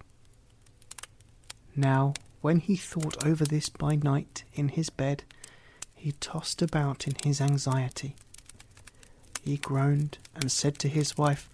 Now, 1.75 2.13
when 2.43 2.61
he 2.61 2.77
thought 2.77 3.25
over 3.25 3.47
this 3.47 3.71
by 3.71 3.97
night 3.97 4.45
in 4.53 4.69
his 4.69 4.91
bed, 4.91 5.25
he 5.95 6.13
tossed 6.13 6.61
about 6.61 7.07
in 7.07 7.15
his 7.25 7.41
anxiety. 7.41 8.15
He 9.49 9.57
groaned 9.57 10.19
and 10.35 10.53
said 10.53 10.79
to 10.81 10.91
his 10.91 11.17
wife, 11.17 11.49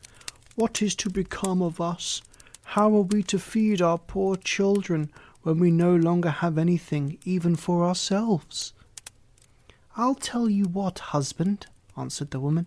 What 0.57 0.83
is 0.83 0.97
to 0.97 1.09
become 1.09 1.63
of 1.63 1.81
us? 1.81 2.23
How 2.65 2.93
are 2.97 3.03
we 3.03 3.23
to 3.23 3.39
feed 3.39 3.81
our 3.81 3.99
poor 3.99 4.35
children 4.35 5.13
when 5.43 5.61
we 5.61 5.71
no 5.71 5.95
longer 5.95 6.31
have 6.31 6.59
anything 6.59 7.19
even 7.25 7.55
for 7.55 7.85
ourselves? 7.85 8.73
I'll 9.97 10.17
tell 10.17 10.51
you 10.51 10.65
what, 10.65 10.99
husband, 11.15 11.69
answered 11.97 12.33
the 12.33 12.41
woman. 12.41 12.67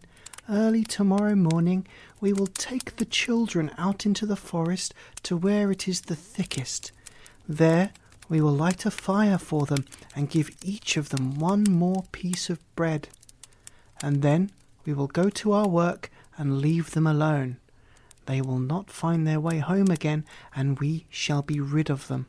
Early 0.50 0.86
tomorrow 0.86 1.36
morning 1.36 1.86
we 2.22 2.31
will 2.31 2.48
take 2.48 2.96
the 2.96 3.03
children 3.03 3.72
out 3.77 4.05
into 4.05 4.25
the 4.25 4.38
forest 4.38 4.93
to 5.24 5.36
where 5.36 5.69
it 5.72 5.89
is 5.89 6.00
the 6.03 6.15
thickest 6.15 6.93
there 7.50 7.91
we 8.29 8.39
will 8.39 8.55
light 8.55 8.86
a 8.86 8.91
fire 8.91 9.38
for 9.38 9.65
them 9.65 9.84
and 10.15 10.29
give 10.29 10.55
each 10.63 10.96
of 10.96 11.10
them 11.10 11.38
one 11.38 11.65
more 11.69 12.05
piece 12.13 12.50
of 12.50 12.60
bread. 12.77 13.10
And 14.01 14.22
then 14.22 14.51
we 14.88 14.94
will 14.94 15.08
go 15.08 15.29
to 15.29 15.51
our 15.51 15.67
work 15.67 16.10
and 16.38 16.62
leave 16.62 16.91
them 16.91 17.06
alone. 17.06 17.58
They 18.25 18.41
will 18.41 18.60
not 18.60 18.89
find 18.89 19.27
their 19.27 19.39
way 19.39 19.60
home 19.60 19.91
again, 19.91 20.24
and 20.56 20.79
we 20.79 21.06
shall 21.10 21.41
be 21.41 21.60
rid 21.60 21.89
of 21.89 22.08
them. 22.08 22.25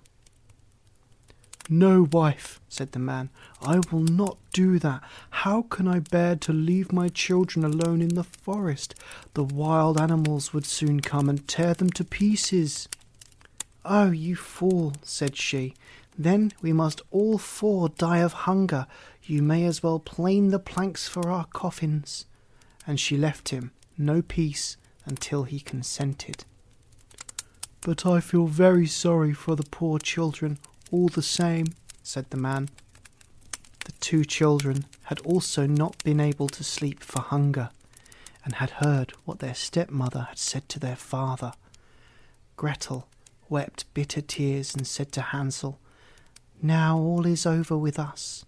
No, 1.70 2.08
wife, 2.10 2.60
said 2.68 2.92
the 2.92 2.98
man, 2.98 3.30
I 3.62 3.80
will 3.92 4.00
not 4.00 4.38
do 4.52 4.80
that. 4.80 5.02
How 5.30 5.62
can 5.62 5.86
I 5.86 6.00
bear 6.00 6.34
to 6.34 6.52
leave 6.52 6.92
my 6.92 7.08
children 7.08 7.64
alone 7.64 8.02
in 8.02 8.14
the 8.14 8.24
forest? 8.24 8.94
The 9.34 9.44
wild 9.44 10.00
animals 10.00 10.52
would 10.52 10.66
soon 10.66 11.00
come 11.00 11.28
and 11.28 11.46
tear 11.46 11.74
them 11.74 11.90
to 11.90 12.04
pieces. 12.04 12.88
Oh, 13.84 14.10
you 14.10 14.34
fool, 14.34 14.94
said 15.02 15.36
she, 15.36 15.74
then 16.18 16.52
we 16.60 16.72
must 16.72 17.02
all 17.12 17.38
four 17.38 17.90
die 17.90 18.18
of 18.18 18.32
hunger. 18.32 18.88
You 19.22 19.42
may 19.42 19.64
as 19.64 19.82
well 19.82 20.00
plane 20.00 20.48
the 20.48 20.58
planks 20.58 21.06
for 21.06 21.30
our 21.30 21.44
coffins. 21.44 22.24
And 22.88 22.98
she 22.98 23.16
left 23.16 23.50
him 23.50 23.70
no 23.96 24.22
peace 24.22 24.76
until 25.04 25.44
he 25.44 25.60
consented. 25.60 26.44
But 27.82 28.06
I 28.06 28.20
feel 28.20 28.46
very 28.46 28.86
sorry 28.86 29.32
for 29.32 29.54
the 29.54 29.68
poor 29.70 29.98
children, 29.98 30.58
all 30.90 31.08
the 31.08 31.22
same, 31.22 31.66
said 32.02 32.30
the 32.30 32.36
man. 32.36 32.70
The 33.84 33.92
two 34.00 34.24
children 34.24 34.86
had 35.04 35.20
also 35.20 35.66
not 35.66 36.02
been 36.02 36.20
able 36.20 36.48
to 36.48 36.64
sleep 36.64 37.02
for 37.02 37.20
hunger, 37.20 37.70
and 38.44 38.54
had 38.56 38.70
heard 38.82 39.12
what 39.24 39.38
their 39.38 39.54
stepmother 39.54 40.26
had 40.28 40.38
said 40.38 40.68
to 40.70 40.78
their 40.78 40.96
father. 40.96 41.52
Gretel 42.56 43.06
wept 43.48 43.84
bitter 43.94 44.20
tears 44.20 44.74
and 44.74 44.86
said 44.86 45.12
to 45.12 45.20
Hansel, 45.20 45.78
Now 46.62 46.98
all 46.98 47.26
is 47.26 47.46
over 47.46 47.76
with 47.76 47.98
us. 47.98 48.44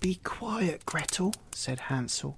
Be 0.00 0.16
quiet, 0.16 0.84
Gretel, 0.86 1.34
said 1.52 1.80
Hansel. 1.80 2.36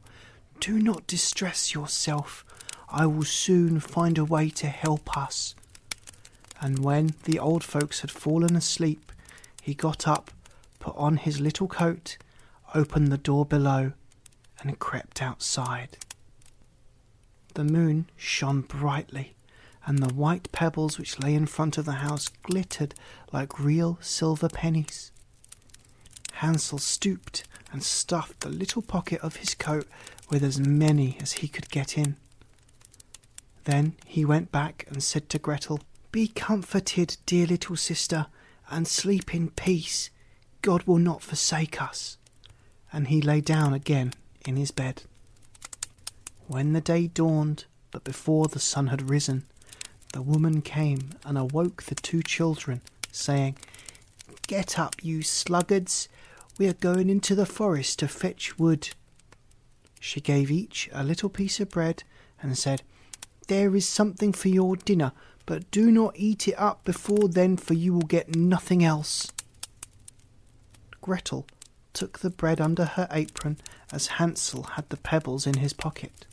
Do 0.65 0.81
not 0.81 1.07
distress 1.07 1.75
yourself. 1.75 2.43
I 2.89 3.05
will 3.05 3.25
soon 3.25 3.81
find 3.81 4.17
a 4.17 4.25
way 4.25 4.49
to 4.49 4.67
help 4.67 5.15
us. 5.15 5.55
And 6.59 6.79
when 6.79 7.17
the 7.25 7.39
old 7.39 7.63
folks 7.63 8.01
had 8.01 8.11
fallen 8.11 8.57
asleep, 8.57 9.13
he 9.61 9.75
got 9.75 10.09
up, 10.09 10.31
put 10.79 10.97
on 10.97 11.19
his 11.19 11.39
little 11.39 11.69
coat, 11.69 12.17
opened 12.75 13.09
the 13.09 13.19
door 13.19 13.45
below, 13.45 13.93
and 14.59 14.79
crept 14.79 15.21
outside. 15.21 15.99
The 17.53 17.65
moon 17.65 18.09
shone 18.17 18.63
brightly 18.63 19.35
and 19.85 19.99
the 19.99 20.15
white 20.15 20.51
pebbles 20.51 20.99
which 20.99 21.19
lay 21.19 21.35
in 21.35 21.45
front 21.45 21.77
of 21.77 21.85
the 21.85 22.01
house 22.01 22.29
glittered 22.43 22.95
like 23.35 23.61
real 23.61 23.99
silver 24.01 24.49
pennies. 24.49 25.13
Hansel 26.37 26.79
stooped 26.79 27.45
and 27.71 27.83
stuffed 27.83 28.41
the 28.41 28.49
little 28.49 28.83
pocket 28.83 29.21
of 29.21 29.37
his 29.37 29.55
coat 29.55 29.87
with 30.31 30.43
as 30.43 30.59
many 30.59 31.17
as 31.21 31.33
he 31.33 31.49
could 31.49 31.71
get 31.71 31.97
in. 31.99 32.17
Then 33.65 33.95
he 34.07 34.25
went 34.25 34.53
back 34.53 34.85
and 34.89 35.03
said 35.03 35.29
to 35.31 35.39
Gretel, 35.39 35.81
Be 36.13 36.29
comforted, 36.29 37.17
dear 37.27 37.47
little 37.47 37.77
sister, 37.77 38.27
and 38.71 38.87
sleep 38.87 39.35
in 39.35 39.51
peace. 39.51 40.11
God 40.63 40.85
will 40.85 40.99
not 40.99 41.23
forsake 41.23 41.81
us. 41.81 42.17
And 42.93 43.09
he 43.09 43.21
lay 43.21 43.41
down 43.41 43.75
again 43.75 44.13
in 44.47 44.57
his 44.57 44.71
bed. 44.71 45.03
When 46.47 46.73
the 46.73 46.81
day 46.81 47.07
dawned, 47.07 47.65
but 47.91 48.05
before 48.05 48.47
the 48.47 48.61
sun 48.61 48.89
had 48.89 49.09
risen, 49.09 49.45
the 50.13 50.23
woman 50.23 50.63
came 50.63 51.11
and 51.25 51.37
awoke 51.37 51.85
the 51.85 51.95
two 51.95 52.23
children, 52.23 52.83
saying, 53.11 53.57
Get 54.47 54.79
up, 54.79 54.97
you 55.03 55.23
sluggards, 55.23 56.09
we 56.59 56.69
are 56.69 56.75
going 56.75 57.09
into 57.09 57.35
the 57.35 57.47
forest 57.47 57.99
to 57.99 58.09
fetch 58.09 58.59
wood. 58.59 58.91
She 60.05 60.21
gave 60.21 60.51
each 60.51 60.91
a 60.93 61.03
little 61.03 61.31
piece 61.31 61.61
of 61.61 61.71
bread 61.71 62.05
and 62.43 62.59
said, 62.59 62.83
There 63.49 63.75
is 63.75 63.89
something 63.89 64.35
for 64.35 64.49
your 64.49 64.77
dinner, 64.77 65.13
but 65.47 65.71
do 65.71 65.91
not 65.91 66.13
eat 66.19 66.47
it 66.47 66.59
up 66.59 66.85
before 66.85 67.27
then, 67.27 67.57
for 67.57 67.73
you 67.73 67.95
will 67.95 68.03
get 68.03 68.37
nothing 68.37 68.85
else. 68.85 69.33
Gretel 71.01 71.47
took 71.95 72.19
the 72.19 72.29
bread 72.29 72.61
under 72.61 72.85
her 72.85 73.09
apron 73.11 73.57
as 73.91 74.19
Hansel 74.19 74.65
had 74.75 74.91
the 74.91 74.99
pebbles 74.99 75.47
in 75.47 75.55
his 75.55 75.73
pocket. 75.73 76.27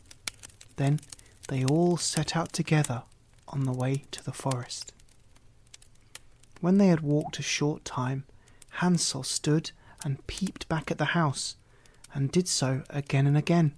Then 0.76 1.00
they 1.48 1.64
all 1.64 1.96
set 1.96 2.36
out 2.36 2.52
together 2.52 3.04
on 3.48 3.64
the 3.64 3.72
way 3.72 4.04
to 4.10 4.22
the 4.22 4.32
forest. 4.32 4.92
When 6.60 6.76
they 6.76 6.88
had 6.88 7.00
walked 7.00 7.38
a 7.38 7.42
short 7.42 7.86
time, 7.86 8.24
Hansel 8.82 9.22
stood 9.22 9.70
and 10.04 10.26
peeped 10.26 10.68
back 10.68 10.90
at 10.90 10.98
the 10.98 11.16
house, 11.16 11.56
and 12.14 12.30
did 12.30 12.48
so 12.48 12.82
again 12.90 13.26
and 13.26 13.36
again. 13.36 13.72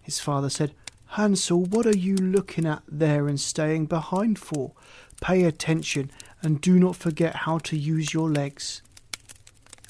His 0.00 0.18
father 0.18 0.50
said, 0.50 0.74
Hansel, 1.06 1.64
what 1.64 1.86
are 1.86 1.96
you 1.96 2.16
looking 2.16 2.66
at 2.66 2.82
there 2.88 3.28
and 3.28 3.38
staying 3.38 3.86
behind 3.86 4.38
for? 4.38 4.72
Pay 5.20 5.44
attention 5.44 6.10
and 6.42 6.60
do 6.60 6.78
not 6.78 6.96
forget 6.96 7.36
how 7.36 7.58
to 7.58 7.76
use 7.76 8.14
your 8.14 8.30
legs. 8.30 8.82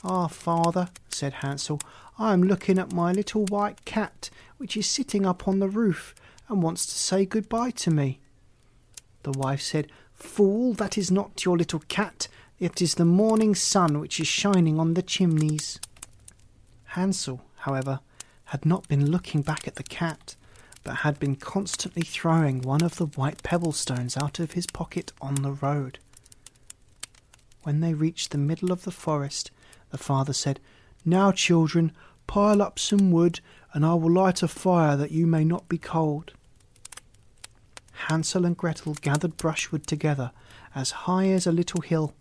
Ah, 0.04 0.26
father, 0.26 0.88
said 1.08 1.34
Hansel, 1.34 1.80
I 2.18 2.32
am 2.32 2.42
looking 2.42 2.78
at 2.78 2.92
my 2.92 3.12
little 3.12 3.46
white 3.46 3.84
cat, 3.84 4.30
which 4.56 4.76
is 4.76 4.86
sitting 4.86 5.24
up 5.24 5.46
on 5.46 5.60
the 5.60 5.68
roof 5.68 6.14
and 6.48 6.62
wants 6.62 6.84
to 6.86 6.92
say 6.92 7.24
good-bye 7.24 7.70
to 7.70 7.90
me. 7.90 8.18
The 9.22 9.32
wife 9.32 9.62
said, 9.62 9.90
Fool, 10.12 10.74
that 10.74 10.98
is 10.98 11.10
not 11.10 11.44
your 11.44 11.56
little 11.56 11.82
cat. 11.88 12.28
It 12.58 12.82
is 12.82 12.94
the 12.94 13.04
morning 13.04 13.54
sun 13.54 14.00
which 14.00 14.20
is 14.20 14.26
shining 14.26 14.78
on 14.78 14.94
the 14.94 15.02
chimneys. 15.02 15.80
Hansel, 16.92 17.40
however, 17.60 18.00
had 18.46 18.66
not 18.66 18.86
been 18.86 19.10
looking 19.10 19.40
back 19.40 19.66
at 19.66 19.76
the 19.76 19.82
cat, 19.82 20.36
but 20.84 20.96
had 20.96 21.18
been 21.18 21.36
constantly 21.36 22.02
throwing 22.02 22.60
one 22.60 22.82
of 22.82 22.96
the 22.96 23.06
white 23.06 23.42
pebble 23.42 23.72
stones 23.72 24.14
out 24.14 24.38
of 24.38 24.52
his 24.52 24.66
pocket 24.66 25.10
on 25.18 25.36
the 25.36 25.52
road. 25.52 25.98
When 27.62 27.80
they 27.80 27.94
reached 27.94 28.30
the 28.30 28.36
middle 28.36 28.70
of 28.70 28.84
the 28.84 28.90
forest, 28.90 29.50
the 29.88 29.96
father 29.96 30.34
said, 30.34 30.60
Now, 31.02 31.32
children, 31.32 31.92
pile 32.26 32.60
up 32.60 32.78
some 32.78 33.10
wood, 33.10 33.40
and 33.72 33.86
I 33.86 33.94
will 33.94 34.12
light 34.12 34.42
a 34.42 34.48
fire 34.48 34.94
that 34.98 35.12
you 35.12 35.26
may 35.26 35.44
not 35.44 35.70
be 35.70 35.78
cold. 35.78 36.32
Hansel 38.08 38.44
and 38.44 38.54
Gretel 38.56 38.94
gathered 39.00 39.38
brushwood 39.38 39.86
together 39.86 40.30
as 40.74 40.90
high 40.90 41.28
as 41.28 41.46
a 41.46 41.52
little 41.52 41.80
hill. 41.80 42.12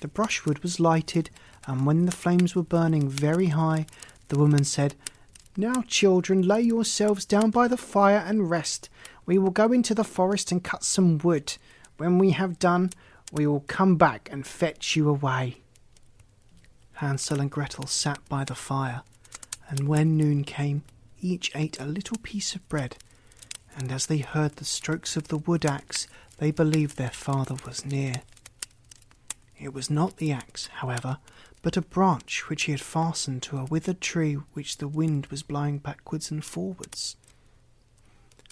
The 0.00 0.06
brushwood 0.06 0.60
was 0.60 0.78
lighted, 0.78 1.30
and 1.66 1.86
when 1.86 2.06
the 2.06 2.12
flames 2.12 2.54
were 2.54 2.62
burning 2.62 3.08
very 3.08 3.46
high, 3.46 3.86
the 4.28 4.38
woman 4.38 4.64
said, 4.64 4.94
Now, 5.56 5.82
children, 5.86 6.42
lay 6.42 6.60
yourselves 6.60 7.24
down 7.24 7.50
by 7.50 7.68
the 7.68 7.76
fire 7.76 8.22
and 8.26 8.50
rest. 8.50 8.88
We 9.26 9.38
will 9.38 9.50
go 9.50 9.72
into 9.72 9.94
the 9.94 10.04
forest 10.04 10.52
and 10.52 10.62
cut 10.62 10.84
some 10.84 11.18
wood. 11.18 11.56
When 11.96 12.18
we 12.18 12.30
have 12.30 12.58
done, 12.58 12.90
we 13.32 13.46
will 13.46 13.64
come 13.66 13.96
back 13.96 14.28
and 14.30 14.46
fetch 14.46 14.96
you 14.96 15.08
away. 15.08 15.58
Hansel 16.94 17.40
and 17.40 17.50
Gretel 17.50 17.86
sat 17.86 18.20
by 18.28 18.44
the 18.44 18.54
fire, 18.54 19.02
and 19.68 19.88
when 19.88 20.16
noon 20.16 20.44
came, 20.44 20.82
each 21.20 21.50
ate 21.54 21.80
a 21.80 21.86
little 21.86 22.18
piece 22.22 22.54
of 22.54 22.68
bread 22.68 22.96
and 23.76 23.90
as 23.90 24.06
they 24.06 24.18
heard 24.18 24.56
the 24.56 24.64
strokes 24.64 25.16
of 25.16 25.28
the 25.28 25.38
wood 25.38 25.64
axe, 25.66 26.06
they 26.38 26.50
believed 26.50 26.96
their 26.96 27.10
father 27.10 27.56
was 27.66 27.84
near. 27.84 28.22
It 29.58 29.72
was 29.72 29.90
not 29.90 30.16
the 30.16 30.32
axe, 30.32 30.66
however, 30.66 31.18
but 31.62 31.76
a 31.76 31.82
branch 31.82 32.48
which 32.48 32.64
he 32.64 32.72
had 32.72 32.80
fastened 32.80 33.42
to 33.44 33.58
a 33.58 33.64
withered 33.64 34.00
tree 34.00 34.34
which 34.52 34.78
the 34.78 34.88
wind 34.88 35.26
was 35.26 35.42
blowing 35.42 35.78
backwards 35.78 36.30
and 36.30 36.44
forwards. 36.44 37.16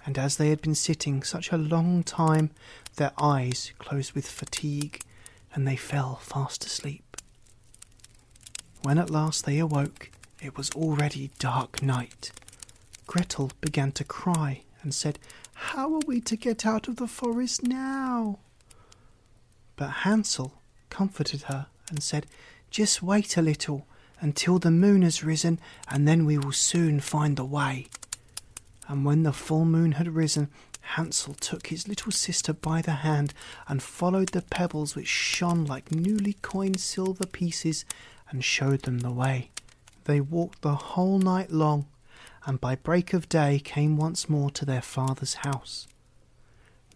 And 0.07 0.19
as 0.19 0.37
they 0.37 0.49
had 0.51 0.63
been 0.63 0.75
sitting 0.75 1.23
such 1.23 1.53
a 1.53 1.57
long 1.57 2.03
time, 2.03 2.51
their 2.97 3.13
eyes 3.19 3.73
closed 3.79 4.13
with 4.13 4.29
fatigue, 4.29 5.03
and 5.55 5.67
they 5.67 5.77
fell 5.77 6.17
fast 6.17 6.65
asleep. 6.65 7.17
When 8.83 8.99
at 8.99 9.11
last 9.11 9.45
they 9.45 9.59
awoke, 9.59 10.11
it 10.41 10.57
was 10.57 10.71
already 10.71 11.31
dark 11.39 11.83
night. 11.83 12.33
Gretel 13.07 13.53
began 13.61 13.93
to 13.93 14.05
cry 14.05 14.63
and 14.83 14.95
said, 14.95 15.19
How 15.55 15.95
are 15.95 16.01
we 16.07 16.21
to 16.23 16.37
get 16.37 16.67
out 16.67 16.89
of 16.89 16.97
the 16.97 17.07
forest 17.07 17.63
now? 17.63 18.39
But 19.77 19.91
Hansel 19.91 20.55
comforted 20.93 21.43
her 21.45 21.67
and 21.89 22.03
said, 22.03 22.27
Just 22.71 23.03
wait 23.03 23.39
a 23.39 23.43
little 23.43 23.87
until 24.21 24.59
the 24.59 24.71
moon 24.71 25.03
has 25.03 25.25
risen, 25.25 25.59
and 25.89 26.07
then 26.07 26.27
we 26.27 26.37
will 26.37 26.53
soon 26.53 27.01
find 27.01 27.37
the 27.37 27.45
way. 27.45 27.87
And 28.87 29.05
when 29.05 29.23
the 29.23 29.33
full 29.33 29.65
moon 29.65 29.93
had 29.93 30.15
risen, 30.15 30.51
Hansel 30.95 31.35
took 31.35 31.69
his 31.69 31.89
little 31.89 32.13
sister 32.13 32.53
by 32.53 32.83
the 32.83 32.97
hand 33.07 33.33
and 33.67 33.83
followed 33.83 34.29
the 34.29 34.43
pebbles 34.43 34.95
which 34.95 35.09
shone 35.09 35.65
like 35.65 35.91
newly 35.91 36.35
coined 36.43 36.81
silver 36.81 37.27
pieces 37.27 37.87
and 38.29 38.45
showed 38.45 38.83
them 38.83 38.99
the 38.99 39.11
way. 39.11 39.51
They 40.05 40.21
walked 40.21 40.61
the 40.61 40.75
whole 40.75 41.19
night 41.19 41.51
long 41.51 41.87
and 42.45 42.61
by 42.61 42.75
break 42.75 43.15
of 43.15 43.29
day 43.29 43.61
came 43.61 43.97
once 43.97 44.29
more 44.29 44.51
to 44.51 44.65
their 44.65 44.83
father's 44.83 45.35
house. 45.35 45.87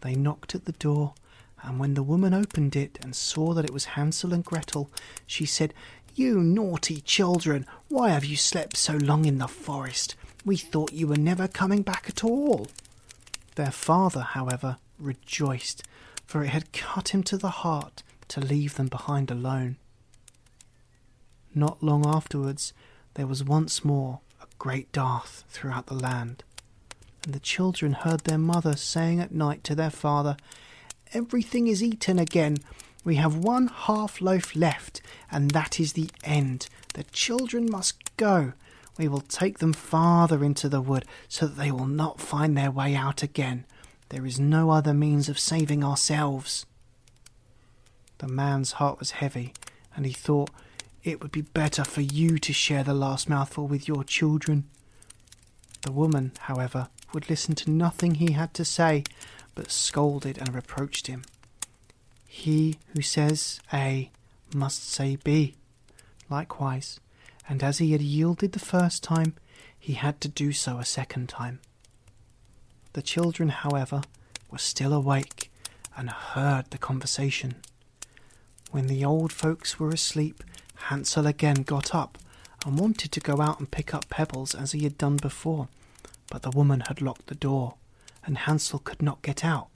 They 0.02 0.14
knocked 0.14 0.54
at 0.54 0.66
the 0.66 0.72
door, 0.72 1.14
and 1.62 1.78
when 1.78 1.94
the 1.94 2.02
woman 2.02 2.34
opened 2.34 2.76
it 2.76 2.98
and 3.02 3.14
saw 3.16 3.52
that 3.54 3.64
it 3.64 3.72
was 3.72 3.84
Hansel 3.96 4.32
and 4.32 4.44
Gretel, 4.44 4.90
she 5.26 5.46
said, 5.46 5.74
You 6.14 6.40
naughty 6.40 7.00
children, 7.00 7.66
why 7.88 8.10
have 8.10 8.24
you 8.24 8.36
slept 8.36 8.76
so 8.76 8.94
long 8.94 9.24
in 9.24 9.38
the 9.38 9.48
forest? 9.48 10.14
We 10.44 10.56
thought 10.56 10.92
you 10.92 11.08
were 11.08 11.16
never 11.16 11.48
coming 11.48 11.82
back 11.82 12.06
at 12.08 12.22
all. 12.22 12.68
Their 13.56 13.72
father, 13.72 14.20
however, 14.20 14.76
rejoiced, 14.98 15.82
for 16.24 16.44
it 16.44 16.48
had 16.48 16.72
cut 16.72 17.08
him 17.08 17.22
to 17.24 17.36
the 17.36 17.50
heart 17.50 18.02
to 18.28 18.40
leave 18.40 18.74
them 18.74 18.88
behind 18.88 19.30
alone. 19.30 19.76
Not 21.54 21.82
long 21.82 22.06
afterwards, 22.06 22.72
there 23.14 23.26
was 23.26 23.42
once 23.42 23.84
more 23.84 24.20
a 24.42 24.46
great 24.58 24.92
dearth 24.92 25.44
throughout 25.48 25.86
the 25.86 25.94
land. 25.94 26.44
And 27.24 27.34
the 27.34 27.40
children 27.40 27.92
heard 27.92 28.20
their 28.20 28.38
mother 28.38 28.76
saying 28.76 29.20
at 29.20 29.32
night 29.32 29.64
to 29.64 29.74
their 29.74 29.90
father, 29.90 30.36
Everything 31.12 31.66
is 31.66 31.82
eaten 31.82 32.18
again. 32.18 32.56
We 33.04 33.16
have 33.16 33.36
one 33.36 33.68
half 33.68 34.20
loaf 34.20 34.56
left, 34.56 35.00
and 35.30 35.50
that 35.52 35.78
is 35.78 35.92
the 35.92 36.10
end. 36.24 36.68
The 36.94 37.04
children 37.04 37.70
must 37.70 38.16
go. 38.16 38.52
We 38.98 39.08
will 39.08 39.20
take 39.20 39.58
them 39.58 39.72
farther 39.72 40.42
into 40.42 40.68
the 40.68 40.80
wood, 40.80 41.04
so 41.28 41.46
that 41.46 41.56
they 41.56 41.70
will 41.70 41.86
not 41.86 42.20
find 42.20 42.56
their 42.56 42.70
way 42.70 42.94
out 42.94 43.22
again. 43.22 43.64
There 44.08 44.26
is 44.26 44.40
no 44.40 44.70
other 44.70 44.94
means 44.94 45.28
of 45.28 45.38
saving 45.38 45.84
ourselves. 45.84 46.66
The 48.18 48.28
man's 48.28 48.72
heart 48.72 48.98
was 48.98 49.12
heavy, 49.12 49.52
and 49.94 50.06
he 50.06 50.12
thought, 50.12 50.50
it 51.04 51.22
would 51.22 51.30
be 51.30 51.42
better 51.42 51.84
for 51.84 52.00
you 52.00 52.38
to 52.38 52.52
share 52.52 52.82
the 52.82 52.94
last 52.94 53.28
mouthful 53.28 53.68
with 53.68 53.86
your 53.86 54.02
children. 54.02 54.64
The 55.82 55.92
woman, 55.92 56.32
however, 56.40 56.88
would 57.12 57.30
listen 57.30 57.54
to 57.56 57.70
nothing 57.70 58.16
he 58.16 58.32
had 58.32 58.52
to 58.54 58.64
say, 58.64 59.04
but 59.56 59.72
scolded 59.72 60.38
and 60.38 60.54
reproached 60.54 61.08
him. 61.08 61.22
He 62.28 62.76
who 62.94 63.02
says 63.02 63.58
A 63.72 64.10
must 64.54 64.88
say 64.88 65.16
B. 65.16 65.56
Likewise, 66.30 67.00
and 67.48 67.64
as 67.64 67.78
he 67.78 67.90
had 67.90 68.02
yielded 68.02 68.52
the 68.52 68.60
first 68.60 69.02
time, 69.02 69.34
he 69.78 69.94
had 69.94 70.20
to 70.20 70.28
do 70.28 70.52
so 70.52 70.78
a 70.78 70.84
second 70.84 71.28
time. 71.28 71.58
The 72.92 73.02
children, 73.02 73.48
however, 73.48 74.02
were 74.50 74.58
still 74.58 74.92
awake 74.92 75.50
and 75.96 76.10
heard 76.10 76.70
the 76.70 76.78
conversation. 76.78 77.56
When 78.70 78.86
the 78.86 79.04
old 79.04 79.32
folks 79.32 79.80
were 79.80 79.90
asleep, 79.90 80.42
Hansel 80.88 81.26
again 81.26 81.62
got 81.62 81.94
up 81.94 82.18
and 82.64 82.78
wanted 82.78 83.12
to 83.12 83.20
go 83.20 83.40
out 83.40 83.58
and 83.58 83.70
pick 83.70 83.94
up 83.94 84.08
pebbles 84.08 84.54
as 84.54 84.72
he 84.72 84.80
had 84.84 84.98
done 84.98 85.16
before, 85.16 85.68
but 86.30 86.42
the 86.42 86.50
woman 86.50 86.80
had 86.88 87.00
locked 87.00 87.28
the 87.28 87.34
door, 87.34 87.74
and 88.26 88.38
Hansel 88.38 88.80
could 88.80 89.00
not 89.00 89.22
get 89.22 89.44
out. 89.44 89.68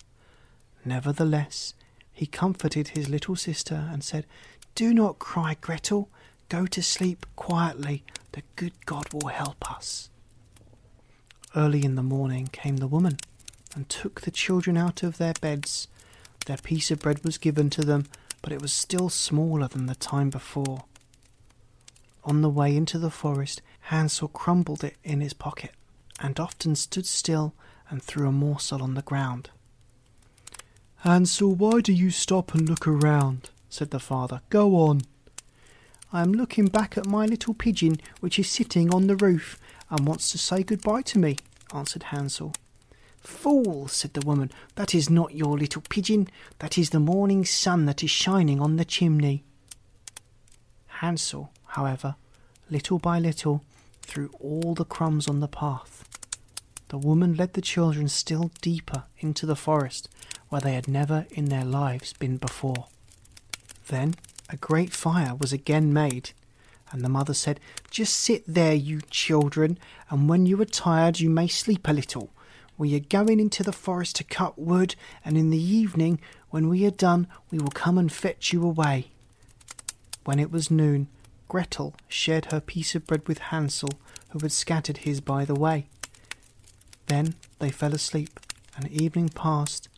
Nevertheless, 0.85 1.75
he 2.13 2.27
comforted 2.27 2.89
his 2.89 3.09
little 3.09 3.37
sister 3.37 3.89
and 3.91 4.05
said, 4.05 4.27
Do 4.75 4.93
not 4.93 5.19
cry, 5.19 5.57
Gretel. 5.61 6.09
Go 6.49 6.67
to 6.67 6.83
sleep 6.83 7.25
quietly. 7.37 8.03
The 8.33 8.43
good 8.57 8.85
God 8.85 9.13
will 9.13 9.29
help 9.29 9.71
us. 9.71 10.11
Early 11.55 11.85
in 11.85 11.95
the 11.95 12.03
morning 12.03 12.49
came 12.49 12.79
the 12.79 12.87
woman 12.87 13.19
and 13.75 13.89
took 13.89 14.21
the 14.21 14.31
children 14.31 14.77
out 14.77 15.03
of 15.03 15.19
their 15.19 15.35
beds. 15.41 15.89
Their 16.47 16.57
piece 16.57 16.91
of 16.91 17.01
bread 17.01 17.25
was 17.25 17.39
given 17.39 17.71
to 17.71 17.83
them, 17.83 18.07
but 18.43 18.53
it 18.53 18.61
was 18.61 18.73
still 18.73 19.09
smaller 19.09 19.69
than 19.69 19.87
the 19.87 19.95
time 19.95 20.31
before. 20.31 20.85
On 22.25 22.43
the 22.43 22.51
way 22.51 22.77
into 22.77 22.99
the 22.99 23.11
forest, 23.11 23.63
Hansel 23.83 24.29
crumbled 24.29 24.85
it 24.85 24.97
in 25.05 25.21
his 25.21 25.33
pocket, 25.33 25.73
and 26.19 26.39
often 26.39 26.75
stood 26.75 27.07
still 27.07 27.55
and 27.91 28.03
threw 28.03 28.29
a 28.29 28.33
morsel 28.33 28.83
on 28.83 28.95
the 28.95 29.03
ground. 29.03 29.51
Hansel, 30.99 31.55
why 31.55 31.81
do 31.81 31.93
you 31.93 32.11
stop 32.11 32.55
and 32.55 32.69
look 32.69 32.87
around? 32.87 33.51
said 33.69 33.91
the 33.91 34.01
father. 34.01 34.41
Go 34.49 34.77
on. 34.77 35.03
I 36.13 36.23
am 36.23 36.33
looking 36.33 36.67
back 36.67 36.97
at 36.97 37.07
my 37.07 37.27
little 37.27 37.55
pigeon 37.55 38.01
which 38.21 38.39
is 38.39 38.51
sitting 38.51 38.93
on 38.93 39.07
the 39.07 39.17
roof 39.17 39.59
and 39.91 40.07
wants 40.07 40.31
to 40.33 40.39
say 40.39 40.63
good-bye 40.63 41.03
to 41.03 41.19
me, 41.19 41.37
answered 41.75 42.05
Hansel. 42.05 42.55
Fool, 43.21 43.87
said 43.87 44.15
the 44.15 44.27
woman, 44.27 44.51
that 44.77 44.95
is 44.95 45.11
not 45.11 45.35
your 45.35 45.59
little 45.59 45.83
pigeon, 45.89 46.29
that 46.59 46.79
is 46.79 46.91
the 46.91 47.01
morning 47.01 47.45
sun 47.45 47.87
that 47.87 48.03
is 48.03 48.11
shining 48.11 48.61
on 48.61 48.77
the 48.77 48.85
chimney. 48.85 49.45
Hansel 50.87 51.51
however, 51.71 52.17
little 52.69 52.99
by 52.99 53.19
little, 53.19 53.63
threw 54.03 54.31
all 54.41 54.75
the 54.75 54.85
crumbs 54.85 55.29
on 55.29 55.41
the 55.41 55.49
path. 55.49 56.05
The 56.91 56.99
woman 56.99 57.37
led 57.37 57.53
the 57.53 57.61
children 57.61 58.09
still 58.09 58.51
deeper 58.61 59.05
into 59.21 59.47
the 59.47 59.55
forest, 59.55 60.09
where 60.49 60.61
they 60.61 60.75
had 60.75 60.89
never 60.89 61.25
in 61.31 61.45
their 61.45 61.65
lives 61.65 62.15
been 62.15 62.37
before. 62.37 62.89
Then 63.87 64.17
a 64.49 64.57
great 64.57 64.93
fire 64.93 65.37
was 65.37 65.53
again 65.53 65.93
made, 65.93 66.33
and 66.91 67.05
the 67.05 67.09
mother 67.09 67.33
said, 67.33 67.61
Just 67.93 68.19
sit 68.19 68.43
there, 68.45 68.75
you 68.75 69.03
children, 69.09 69.79
and 70.11 70.29
when 70.29 70.47
you 70.47 70.61
are 70.61 70.65
tired 70.65 71.21
you 71.21 71.31
may 71.31 71.47
sleep 71.47 71.87
a 71.87 71.93
little. 71.93 72.33
We 72.77 72.97
are 72.97 73.01
going 73.01 73.39
into 73.39 73.63
the 73.63 73.73
forest 73.73 74.17
to 74.17 74.25
cut 74.25 74.59
wood, 74.59 74.97
and 75.25 75.39
in 75.39 75.51
the 75.51 75.63
evening, 75.63 76.19
when 76.49 76.69
we 76.69 76.85
are 76.87 76.91
done, 76.91 77.29
we 77.53 77.61
will 77.61 77.71
come 77.71 77.99
and 77.99 78.11
fetch 78.11 78.53
you 78.53 78.65
away. 78.65 79.13
When 80.25 80.41
it 80.41 80.51
was 80.51 80.73
noon, 80.73 81.07
Gretel 81.47 81.95
shared 82.09 82.47
her 82.47 82.61
piece 82.61 82.97
of 82.97 83.07
bread 83.07 83.29
with 83.29 83.39
Hansel, 83.39 83.91
who 84.31 84.41
had 84.41 84.51
scattered 84.51 84.99
his 84.99 85.21
by 85.21 85.45
the 85.45 85.55
way. 85.55 85.87
Then 87.11 87.35
they 87.59 87.71
fell 87.71 87.93
asleep, 87.93 88.39
and 88.77 88.87
evening 88.87 89.31
passed, 89.31 89.89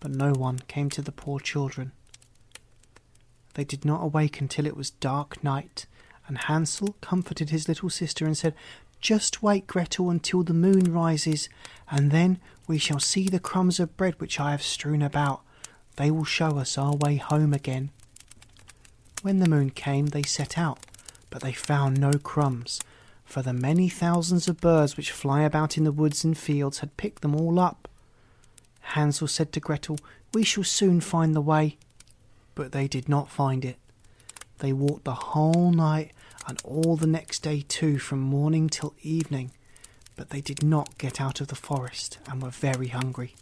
but 0.00 0.10
no 0.10 0.32
one 0.32 0.58
came 0.68 0.90
to 0.90 1.00
the 1.00 1.10
poor 1.10 1.40
children. 1.40 1.92
They 3.54 3.64
did 3.64 3.86
not 3.86 4.02
awake 4.02 4.38
until 4.38 4.66
it 4.66 4.76
was 4.76 4.90
dark 4.90 5.42
night, 5.42 5.86
and 6.26 6.36
Hansel 6.36 6.96
comforted 7.00 7.48
his 7.48 7.68
little 7.68 7.88
sister 7.88 8.26
and 8.26 8.36
said, 8.36 8.54
Just 9.00 9.42
wait, 9.42 9.66
Gretel, 9.66 10.10
until 10.10 10.42
the 10.42 10.52
moon 10.52 10.92
rises, 10.92 11.48
and 11.90 12.10
then 12.10 12.38
we 12.66 12.76
shall 12.76 13.00
see 13.00 13.28
the 13.28 13.40
crumbs 13.40 13.80
of 13.80 13.96
bread 13.96 14.20
which 14.20 14.38
I 14.38 14.50
have 14.50 14.62
strewn 14.62 15.00
about. 15.00 15.40
They 15.96 16.10
will 16.10 16.26
show 16.26 16.58
us 16.58 16.76
our 16.76 16.94
way 16.96 17.16
home 17.16 17.54
again. 17.54 17.92
When 19.22 19.38
the 19.38 19.48
moon 19.48 19.70
came, 19.70 20.08
they 20.08 20.22
set 20.22 20.58
out, 20.58 20.80
but 21.30 21.40
they 21.40 21.52
found 21.52 21.98
no 21.98 22.12
crumbs, 22.12 22.78
for 23.28 23.42
the 23.42 23.52
many 23.52 23.90
thousands 23.90 24.48
of 24.48 24.58
birds 24.58 24.96
which 24.96 25.12
fly 25.12 25.42
about 25.42 25.76
in 25.76 25.84
the 25.84 25.92
woods 25.92 26.24
and 26.24 26.36
fields 26.36 26.78
had 26.78 26.96
picked 26.96 27.20
them 27.20 27.36
all 27.36 27.60
up. 27.60 27.86
Hansel 28.80 29.28
said 29.28 29.52
to 29.52 29.60
Gretel, 29.60 29.98
We 30.32 30.44
shall 30.44 30.64
soon 30.64 31.02
find 31.02 31.34
the 31.34 31.42
way. 31.42 31.76
But 32.54 32.72
they 32.72 32.88
did 32.88 33.06
not 33.06 33.30
find 33.30 33.66
it. 33.66 33.76
They 34.60 34.72
walked 34.72 35.04
the 35.04 35.12
whole 35.12 35.70
night 35.70 36.12
and 36.46 36.58
all 36.64 36.96
the 36.96 37.06
next 37.06 37.40
day 37.40 37.60
too, 37.68 37.98
from 37.98 38.20
morning 38.20 38.70
till 38.70 38.94
evening, 39.02 39.50
but 40.16 40.30
they 40.30 40.40
did 40.40 40.62
not 40.62 40.96
get 40.96 41.20
out 41.20 41.42
of 41.42 41.48
the 41.48 41.54
forest 41.54 42.16
and 42.30 42.42
were 42.42 42.48
very 42.48 42.88
hungry, 42.88 43.36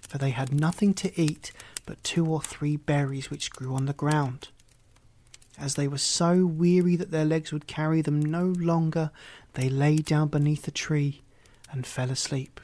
for 0.00 0.16
they 0.16 0.30
had 0.30 0.50
nothing 0.50 0.94
to 0.94 1.20
eat 1.20 1.52
but 1.84 2.02
two 2.02 2.24
or 2.24 2.40
three 2.40 2.76
berries 2.76 3.30
which 3.30 3.50
grew 3.50 3.74
on 3.74 3.84
the 3.84 3.92
ground. 3.92 4.48
As 5.58 5.74
they 5.74 5.88
were 5.88 5.98
so 5.98 6.44
weary 6.44 6.96
that 6.96 7.10
their 7.10 7.24
legs 7.24 7.52
would 7.52 7.66
carry 7.66 8.02
them 8.02 8.20
no 8.20 8.44
longer, 8.44 9.10
they 9.54 9.68
lay 9.68 9.96
down 9.96 10.28
beneath 10.28 10.68
a 10.68 10.70
tree 10.70 11.22
and 11.70 11.86
fell 11.86 12.10
asleep. 12.10 12.60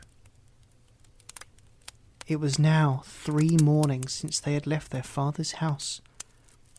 It 2.27 2.37
was 2.37 2.59
now 2.59 3.03
three 3.07 3.57
mornings 3.63 4.13
since 4.13 4.39
they 4.39 4.55
had 4.55 4.67
left 4.67 4.91
their 4.91 5.03
father's 5.03 5.53
house. 5.53 6.01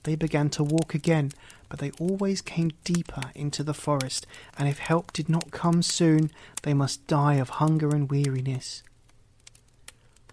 They 0.03 0.15
began 0.15 0.49
to 0.51 0.63
walk 0.63 0.93
again, 0.93 1.31
but 1.69 1.79
they 1.79 1.91
always 1.99 2.41
came 2.41 2.71
deeper 2.83 3.31
into 3.33 3.63
the 3.63 3.73
forest, 3.73 4.27
and 4.57 4.67
if 4.67 4.79
help 4.79 5.13
did 5.13 5.29
not 5.29 5.51
come 5.51 5.81
soon, 5.81 6.29
they 6.61 6.73
must 6.73 7.07
die 7.07 7.35
of 7.35 7.49
hunger 7.49 7.89
and 7.89 8.09
weariness. 8.09 8.83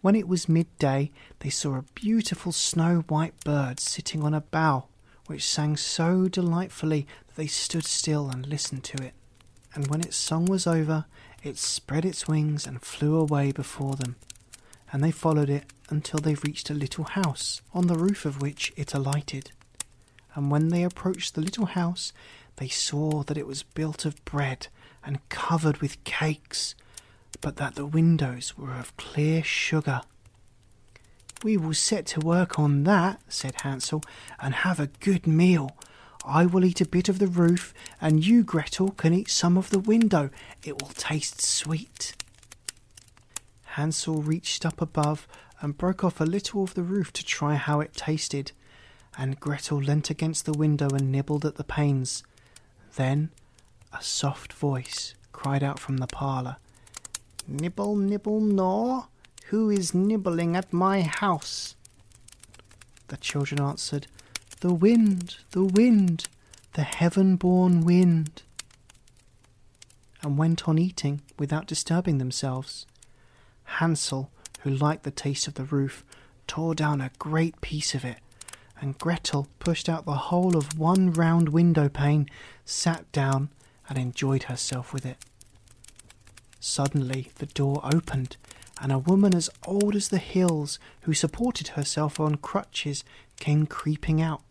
When 0.03 0.17
it 0.17 0.29
was 0.29 0.49
midday, 0.49 1.11
they 1.41 1.51
saw 1.51 1.77
a 1.77 1.85
beautiful 1.95 2.53
snow 2.53 3.05
white 3.09 3.39
bird 3.45 3.81
sitting 3.81 4.23
on 4.23 4.35
a 4.35 4.41
bough 4.41 4.87
which 5.31 5.49
sang 5.49 5.77
so 5.77 6.27
delightfully 6.27 7.07
that 7.29 7.37
they 7.37 7.47
stood 7.47 7.85
still 7.85 8.29
and 8.29 8.49
listened 8.49 8.83
to 8.83 9.01
it. 9.01 9.15
And 9.73 9.87
when 9.87 10.01
its 10.01 10.17
song 10.17 10.47
was 10.47 10.67
over, 10.67 11.05
it 11.45 11.57
spread 11.57 12.05
its 12.05 12.27
wings 12.27 12.67
and 12.67 12.83
flew 12.83 13.17
away 13.17 13.53
before 13.53 13.95
them. 13.95 14.17
And 14.93 15.05
they 15.05 15.13
followed 15.13 15.49
it 15.49 15.67
until 15.89 16.19
they 16.19 16.35
reached 16.35 16.69
a 16.69 16.75
little 16.75 17.05
house, 17.05 17.63
on 17.73 17.87
the 17.87 17.95
roof 17.95 18.25
of 18.25 18.43
which 18.43 18.73
it 18.77 18.93
alighted. 18.93 19.53
And 20.35 20.51
when 20.51 20.71
they 20.71 20.83
approached 20.83 21.37
the 21.37 21.43
little 21.43 21.67
house, 21.67 22.13
they 22.57 22.67
saw 22.67 23.23
that 23.23 23.39
it 23.39 23.47
was 23.47 23.63
built 23.63 24.05
of 24.05 24.25
bread 24.25 24.67
and 25.05 25.27
covered 25.29 25.77
with 25.77 26.03
cakes, 26.03 26.75
but 27.41 27.55
that 27.55 27.77
the 27.77 27.87
windows 27.87 28.59
were 28.59 28.75
of 28.75 28.97
clear 28.97 29.45
sugar. 29.45 30.01
We 31.43 31.57
will 31.57 31.75
set 31.75 32.07
to 32.07 32.21
work 32.21 32.59
on 32.59 32.85
that, 32.85 33.21
said 33.29 33.63
Hansel, 33.63 34.03
and 34.41 34.55
have 34.55 34.79
a 34.79 34.89
good 35.01 35.27
meal. 35.27 35.77
I 36.25 36.45
will 36.45 36.65
eat 36.65 36.83
a 36.83 36.89
bit 36.89 37.09
of 37.09 37.19
the 37.19 37.27
roof, 37.27 37.73
and 38.01 38.25
you, 38.25 38.43
Gretel, 38.43 38.91
can 38.91 39.15
eat 39.15 39.31
some 39.31 39.57
of 39.57 39.71
the 39.71 39.79
window. 39.79 40.29
It 40.63 40.81
will 40.83 40.91
taste 40.91 41.41
sweet. 41.41 42.15
Hansel 43.65 44.23
reached 44.23 44.67
up 44.67 44.83
above 44.83 45.27
and 45.61 45.79
broke 45.79 46.05
off 46.05 46.21
a 46.21 46.25
little 46.25 46.63
of 46.63 46.75
the 46.75 46.83
roof 46.83 47.13
to 47.15 47.25
try 47.25 47.55
how 47.55 47.81
it 47.81 47.95
tasted, 47.95 48.53
and 49.17 49.41
Gretel 49.41 49.79
leant 49.79 50.11
against 50.11 50.45
the 50.45 50.53
window 50.53 50.89
and 50.91 51.11
nibbled 51.11 51.47
at 51.47 51.57
the 51.57 51.65
panes. 51.65 52.23
Then 52.97 53.31
a 53.93 54.03
soft 54.03 54.53
voice 54.53 55.15
cried 55.33 55.63
out 55.63 55.79
from 55.79 55.99
the 55.99 56.07
parlour, 56.07 56.57
Nibble, 57.47 57.97
nibble, 57.97 58.41
gnaw. 58.41 59.07
Who 59.51 59.69
is 59.69 59.93
nibbling 59.93 60.55
at 60.55 60.73
my 60.73 61.03
house? 61.03 61.75
The 63.09 63.17
children 63.17 63.61
answered, 63.61 64.07
The 64.61 64.73
wind, 64.73 65.39
the 65.51 65.65
wind, 65.65 66.29
the 66.75 66.85
heaven 66.85 67.35
born 67.35 67.81
wind, 67.81 68.45
and 70.23 70.39
went 70.39 70.69
on 70.69 70.79
eating 70.79 71.23
without 71.37 71.67
disturbing 71.67 72.19
themselves. 72.19 72.87
Hansel, 73.65 74.31
who 74.61 74.71
liked 74.71 75.03
the 75.03 75.11
taste 75.11 75.49
of 75.49 75.55
the 75.55 75.65
roof, 75.65 76.05
tore 76.47 76.77
down 76.77 77.01
a 77.01 77.11
great 77.19 77.61
piece 77.61 77.93
of 77.93 78.05
it, 78.05 78.19
and 78.81 78.99
Gretel 78.99 79.49
pushed 79.59 79.89
out 79.89 80.05
the 80.05 80.31
whole 80.31 80.57
of 80.57 80.79
one 80.79 81.11
round 81.11 81.49
window 81.49 81.89
pane, 81.89 82.31
sat 82.65 83.11
down, 83.11 83.49
and 83.89 83.99
enjoyed 83.99 84.45
herself 84.45 84.93
with 84.93 85.05
it. 85.05 85.19
Suddenly 86.61 87.33
the 87.39 87.47
door 87.47 87.81
opened, 87.83 88.37
and 88.81 88.91
a 88.91 88.99
woman 88.99 89.35
as 89.35 89.51
old 89.67 89.95
as 89.95 90.09
the 90.09 90.19
hills, 90.19 90.79
who 91.03 91.13
supported 91.13 91.69
herself 91.69 92.19
on 92.19 92.37
crutches, 92.37 93.05
came 93.39 93.67
creeping 93.67 94.21
out. 94.23 94.43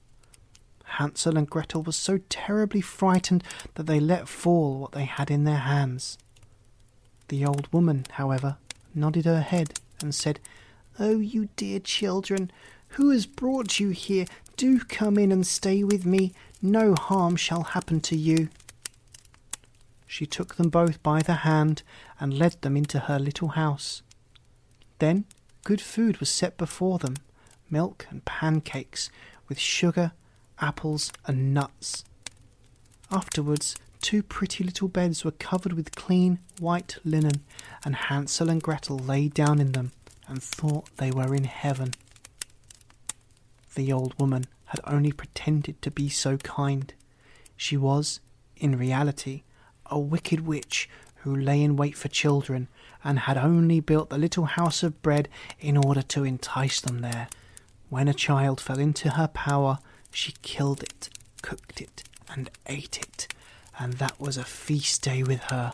Hansel 0.97 1.37
and 1.37 1.49
Gretel 1.49 1.83
were 1.83 1.91
so 1.91 2.19
terribly 2.29 2.81
frightened 2.81 3.43
that 3.75 3.85
they 3.85 3.99
let 3.99 4.27
fall 4.27 4.79
what 4.79 4.91
they 4.91 5.05
had 5.05 5.29
in 5.31 5.43
their 5.43 5.57
hands. 5.57 6.17
The 7.27 7.45
old 7.45 7.71
woman, 7.71 8.05
however, 8.11 8.57
nodded 8.93 9.25
her 9.25 9.41
head 9.41 9.79
and 10.01 10.13
said, 10.13 10.39
Oh, 10.99 11.19
you 11.19 11.49
dear 11.55 11.79
children, 11.79 12.51
who 12.89 13.11
has 13.11 13.25
brought 13.25 13.79
you 13.79 13.89
here? 13.89 14.25
Do 14.57 14.79
come 14.79 15.17
in 15.17 15.31
and 15.31 15.45
stay 15.45 15.83
with 15.83 16.05
me. 16.05 16.33
No 16.61 16.95
harm 16.95 17.35
shall 17.35 17.63
happen 17.63 18.01
to 18.01 18.17
you. 18.17 18.49
She 20.05 20.25
took 20.25 20.55
them 20.55 20.69
both 20.69 21.01
by 21.03 21.21
the 21.21 21.35
hand 21.35 21.83
and 22.19 22.37
led 22.37 22.61
them 22.61 22.75
into 22.75 22.99
her 22.99 23.19
little 23.19 23.49
house. 23.49 24.01
Then 24.99 25.25
good 25.63 25.81
food 25.81 26.17
was 26.17 26.29
set 26.29 26.57
before 26.57 26.99
them 26.99 27.15
milk 27.69 28.07
and 28.09 28.25
pancakes, 28.25 29.09
with 29.47 29.59
sugar, 29.59 30.11
apples, 30.59 31.11
and 31.25 31.53
nuts. 31.53 32.03
Afterwards, 33.11 33.75
two 34.01 34.23
pretty 34.23 34.63
little 34.63 34.87
beds 34.87 35.23
were 35.23 35.31
covered 35.31 35.73
with 35.73 35.95
clean 35.95 36.39
white 36.59 36.97
linen, 37.03 37.43
and 37.85 37.95
Hansel 37.95 38.49
and 38.49 38.61
Gretel 38.61 38.97
lay 38.97 39.27
down 39.27 39.59
in 39.59 39.73
them 39.73 39.91
and 40.27 40.41
thought 40.41 40.95
they 40.97 41.11
were 41.11 41.35
in 41.35 41.45
heaven. 41.45 41.93
The 43.75 43.91
old 43.91 44.19
woman 44.19 44.45
had 44.65 44.81
only 44.85 45.11
pretended 45.11 45.81
to 45.81 45.91
be 45.91 46.09
so 46.09 46.37
kind. 46.37 46.93
She 47.55 47.77
was, 47.77 48.19
in 48.57 48.77
reality, 48.77 49.43
a 49.87 49.99
wicked 49.99 50.45
witch 50.45 50.89
who 51.21 51.35
lay 51.35 51.61
in 51.61 51.75
wait 51.75 51.97
for 51.97 52.07
children 52.07 52.67
and 53.03 53.19
had 53.19 53.37
only 53.37 53.79
built 53.79 54.09
the 54.09 54.17
little 54.17 54.45
house 54.45 54.83
of 54.83 55.01
bread 55.01 55.27
in 55.59 55.77
order 55.77 56.01
to 56.01 56.23
entice 56.23 56.81
them 56.81 56.99
there. 56.99 57.27
When 57.89 58.07
a 58.07 58.13
child 58.13 58.61
fell 58.61 58.79
into 58.79 59.11
her 59.11 59.27
power, 59.27 59.79
she 60.11 60.33
killed 60.41 60.83
it, 60.83 61.09
cooked 61.41 61.81
it, 61.81 62.03
and 62.29 62.49
ate 62.67 62.99
it, 62.99 63.27
and 63.77 63.93
that 63.93 64.19
was 64.19 64.37
a 64.37 64.43
feast 64.43 65.01
day 65.03 65.23
with 65.23 65.41
her. 65.43 65.73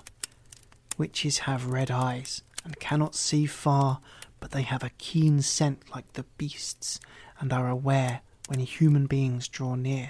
Witches 0.98 1.40
have 1.40 1.72
red 1.72 1.92
eyes 1.92 2.42
and 2.64 2.80
cannot 2.80 3.16
see 3.16 3.46
far, 3.46 4.00
but 4.40 4.52
they 4.52 4.62
have 4.62 4.84
a 4.84 4.92
keen 4.98 5.42
scent 5.42 5.84
like 5.94 6.14
the 6.14 6.26
beasts, 6.38 7.00
and 7.40 7.52
are 7.52 7.70
aware 7.70 8.22
when 8.48 8.60
human 8.60 9.08
beings 9.08 9.48
draw 9.48 9.76
near. 9.76 10.10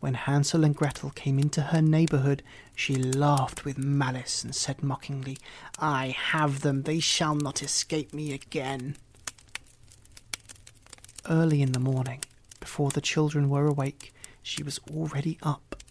When 0.00 0.14
Hansel 0.14 0.64
and 0.64 0.76
Gretel 0.76 1.10
came 1.10 1.38
into 1.38 1.60
her 1.60 1.82
neighbourhood, 1.82 2.42
she 2.74 2.94
laughed 2.94 3.64
with 3.64 3.78
malice 3.78 4.44
and 4.44 4.54
said 4.54 4.82
mockingly, 4.82 5.38
I 5.78 6.14
have 6.16 6.60
them, 6.60 6.82
they 6.82 7.00
shall 7.00 7.34
not 7.34 7.62
escape 7.62 8.14
me 8.14 8.32
again. 8.32 8.96
Early 11.28 11.62
in 11.62 11.72
the 11.72 11.80
morning, 11.80 12.22
before 12.60 12.90
the 12.90 13.00
children 13.00 13.50
were 13.50 13.66
awake, 13.66 14.14
she 14.40 14.62
was 14.62 14.80
already 14.90 15.36
up, 15.42 15.82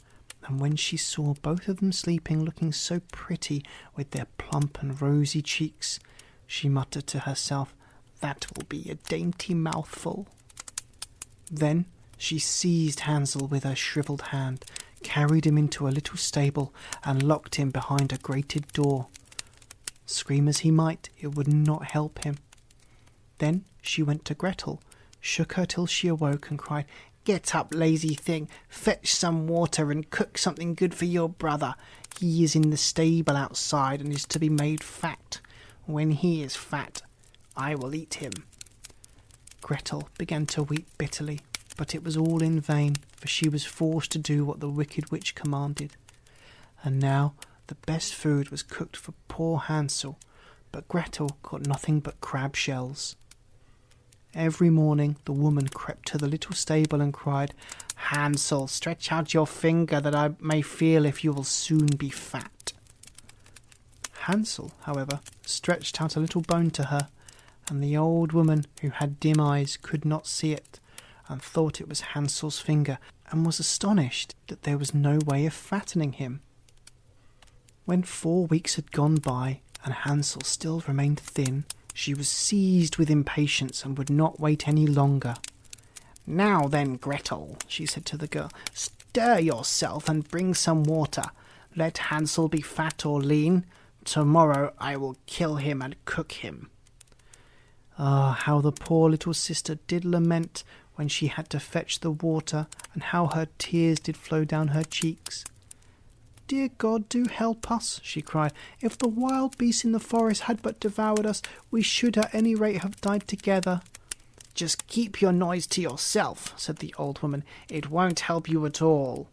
and 0.45 0.59
when 0.59 0.77
she 0.77 0.95
saw 0.95 1.33
both 1.41 1.67
of 1.67 1.77
them 1.77 1.91
sleeping 1.91 2.43
looking 2.43 2.71
so 2.71 3.01
pretty 3.11 3.63
with 3.95 4.11
their 4.11 4.27
plump 4.37 4.81
and 4.81 5.01
rosy 5.01 5.41
cheeks, 5.41 5.99
she 6.47 6.69
muttered 6.69 7.07
to 7.07 7.19
herself, 7.19 7.75
That 8.21 8.47
will 8.55 8.65
be 8.69 8.89
a 8.89 8.95
dainty 8.95 9.53
mouthful. 9.53 10.27
Then 11.51 11.85
she 12.17 12.39
seized 12.39 13.01
Hansel 13.01 13.47
with 13.47 13.63
her 13.63 13.75
shrivelled 13.75 14.23
hand, 14.23 14.65
carried 15.03 15.45
him 15.45 15.57
into 15.57 15.87
a 15.87 15.89
little 15.89 16.17
stable, 16.17 16.73
and 17.03 17.23
locked 17.23 17.55
him 17.55 17.71
behind 17.71 18.11
a 18.11 18.17
grated 18.17 18.67
door. 18.73 19.07
Scream 20.05 20.47
as 20.47 20.59
he 20.59 20.71
might, 20.71 21.09
it 21.19 21.35
would 21.35 21.47
not 21.47 21.91
help 21.91 22.23
him. 22.23 22.37
Then 23.37 23.65
she 23.81 24.01
went 24.01 24.25
to 24.25 24.33
Gretel, 24.33 24.81
shook 25.21 25.53
her 25.53 25.65
till 25.65 25.85
she 25.85 26.07
awoke, 26.07 26.49
and 26.49 26.57
cried, 26.57 26.85
Get 27.27 27.53
up, 27.53 27.73
lazy 27.73 28.15
thing. 28.15 28.47
Fetch 28.69 29.13
some 29.13 29.47
water 29.47 29.91
and 29.91 30.09
cook 30.09 30.37
something 30.37 30.73
good 30.73 30.95
for 30.95 31.03
your 31.03 31.27
brother. 31.27 31.75
He 32.17 32.45
is 32.45 32.55
in 32.55 32.69
the 32.69 32.77
stable 32.77 33.35
outside 33.35 33.99
and 33.99 34.13
is 34.13 34.25
to 34.27 34.39
be 34.39 34.47
made 34.47 34.81
fat. 34.81 35.41
When 35.85 36.11
he 36.11 36.41
is 36.41 36.55
fat, 36.55 37.01
I 37.57 37.75
will 37.75 37.93
eat 37.93 38.15
him. 38.15 38.31
Gretel 39.61 40.07
began 40.17 40.45
to 40.45 40.63
weep 40.63 40.87
bitterly, 40.97 41.41
but 41.77 41.95
it 41.95 42.03
was 42.03 42.17
all 42.17 42.41
in 42.41 42.59
vain, 42.59 42.95
for 43.15 43.27
she 43.27 43.47
was 43.47 43.63
forced 43.63 44.11
to 44.11 44.19
do 44.19 44.43
what 44.43 44.59
the 44.59 44.69
wicked 44.69 45.11
witch 45.11 45.35
commanded. 45.35 45.95
And 46.83 46.99
now 46.99 47.33
the 47.67 47.75
best 47.75 48.13
food 48.13 48.49
was 48.49 48.63
cooked 48.63 48.97
for 48.97 49.13
poor 49.27 49.59
Hansel, 49.59 50.17
but 50.71 50.87
Gretel 50.87 51.37
got 51.43 51.65
nothing 51.65 51.99
but 51.99 52.19
crab 52.19 52.55
shells. 52.55 53.15
Every 54.33 54.69
morning 54.69 55.15
the 55.25 55.31
woman 55.31 55.67
crept 55.67 56.07
to 56.09 56.17
the 56.17 56.27
little 56.27 56.53
stable 56.53 57.01
and 57.01 57.13
cried, 57.13 57.53
Hansel, 57.95 58.67
stretch 58.67 59.11
out 59.11 59.33
your 59.33 59.47
finger 59.47 59.99
that 59.99 60.13
I 60.13 60.31
may 60.39 60.61
feel 60.61 61.05
if 61.05 61.23
you 61.23 61.31
will 61.31 61.43
soon 61.43 61.87
be 61.87 62.09
fat. 62.09 62.73
Hansel, 64.21 64.71
however, 64.81 65.21
stretched 65.45 66.01
out 66.01 66.15
a 66.15 66.19
little 66.19 66.41
bone 66.41 66.69
to 66.71 66.85
her, 66.85 67.07
and 67.69 67.83
the 67.83 67.97
old 67.97 68.31
woman, 68.31 68.65
who 68.81 68.89
had 68.89 69.19
dim 69.19 69.39
eyes, 69.39 69.77
could 69.81 70.05
not 70.05 70.27
see 70.27 70.51
it, 70.51 70.79
and 71.29 71.41
thought 71.41 71.81
it 71.81 71.89
was 71.89 72.01
Hansel's 72.01 72.59
finger, 72.59 72.99
and 73.29 73.45
was 73.45 73.59
astonished 73.59 74.35
that 74.47 74.63
there 74.63 74.77
was 74.77 74.93
no 74.93 75.19
way 75.25 75.45
of 75.45 75.53
fattening 75.53 76.13
him. 76.13 76.41
When 77.85 78.03
four 78.03 78.45
weeks 78.45 78.75
had 78.75 78.91
gone 78.91 79.15
by, 79.15 79.61
and 79.83 79.93
Hansel 79.93 80.41
still 80.41 80.83
remained 80.87 81.19
thin, 81.19 81.65
she 81.93 82.13
was 82.13 82.29
seized 82.29 82.97
with 82.97 83.09
impatience 83.09 83.83
and 83.83 83.97
would 83.97 84.09
not 84.09 84.39
wait 84.39 84.67
any 84.67 84.85
longer. 84.85 85.35
Now 86.25 86.67
then, 86.67 86.97
Gretel, 86.97 87.57
she 87.67 87.85
said 87.85 88.05
to 88.07 88.17
the 88.17 88.27
girl, 88.27 88.51
stir 88.73 89.39
yourself 89.39 90.09
and 90.09 90.29
bring 90.29 90.53
some 90.53 90.83
water. 90.83 91.23
Let 91.75 91.97
Hansel 91.97 92.49
be 92.49 92.61
fat 92.61 93.05
or 93.05 93.21
lean. 93.21 93.65
Tomorrow 94.03 94.73
I 94.77 94.97
will 94.97 95.15
kill 95.25 95.55
him 95.55 95.81
and 95.81 95.95
cook 96.05 96.33
him. 96.33 96.69
Ah, 97.97 98.33
how 98.41 98.61
the 98.61 98.71
poor 98.71 99.09
little 99.09 99.33
sister 99.33 99.79
did 99.87 100.05
lament 100.05 100.63
when 100.97 101.07
she 101.07 101.27
had 101.27 101.49
to 101.49 101.59
fetch 101.59 102.01
the 102.01 102.11
water, 102.11 102.67
and 102.93 103.01
how 103.01 103.27
her 103.27 103.47
tears 103.57 103.99
did 103.99 104.17
flow 104.17 104.43
down 104.43 104.69
her 104.69 104.83
cheeks. 104.83 105.45
Dear 106.47 106.69
God, 106.77 107.09
do 107.09 107.25
help 107.25 107.69
us, 107.69 107.99
she 108.03 108.21
cried. 108.21 108.53
If 108.81 108.97
the 108.97 109.07
wild 109.07 109.57
beasts 109.57 109.83
in 109.83 109.91
the 109.91 109.99
forest 109.99 110.43
had 110.43 110.61
but 110.61 110.79
devoured 110.79 111.25
us, 111.25 111.41
we 111.69 111.81
should 111.81 112.17
at 112.17 112.33
any 112.33 112.55
rate 112.55 112.81
have 112.81 113.01
died 113.01 113.27
together. 113.27 113.81
Just 114.53 114.87
keep 114.87 115.21
your 115.21 115.33
noise 115.33 115.67
to 115.67 115.81
yourself, 115.81 116.53
said 116.57 116.77
the 116.77 116.95
old 116.97 117.21
woman. 117.21 117.43
It 117.69 117.89
won't 117.89 118.21
help 118.21 118.49
you 118.49 118.65
at 118.65 118.81
all. 118.81 119.27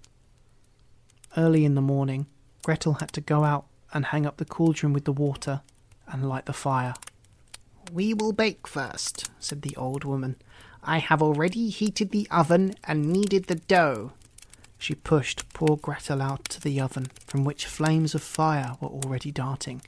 Early 1.37 1.64
in 1.64 1.77
the 1.77 1.81
morning, 1.81 2.27
Gretel 2.62 2.94
had 2.94 3.12
to 3.12 3.20
go 3.20 3.44
out 3.44 3.66
and 3.92 4.07
hang 4.07 4.27
up 4.27 4.37
the 4.37 4.44
cauldron 4.44 4.92
with 4.92 5.05
the 5.05 5.12
water 5.12 5.62
and 6.07 6.29
light 6.29 6.46
the 6.46 6.53
fire. 6.53 6.94
We 7.92 8.12
will 8.12 8.33
bake 8.33 8.66
first, 8.66 9.31
said 9.38 9.62
the 9.62 9.77
old 9.77 10.05
woman. 10.05 10.37
I 10.87 10.99
have 10.99 11.23
already 11.23 11.70
heated 11.70 12.11
the 12.11 12.29
oven 12.31 12.75
and 12.85 13.11
kneaded 13.11 13.47
the 13.47 13.55
dough. 13.55 14.12
She 14.77 14.94
pushed 14.94 15.49
poor 15.55 15.79
Gretel 15.79 16.20
out 16.20 16.44
to 16.51 16.61
the 16.61 16.79
oven, 16.79 17.07
from 17.27 17.42
which 17.42 17.64
flames 17.64 18.14
of 18.14 18.23
fire 18.23 18.77
were 18.81 18.88
already 18.88 19.31
darting. 19.31 19.81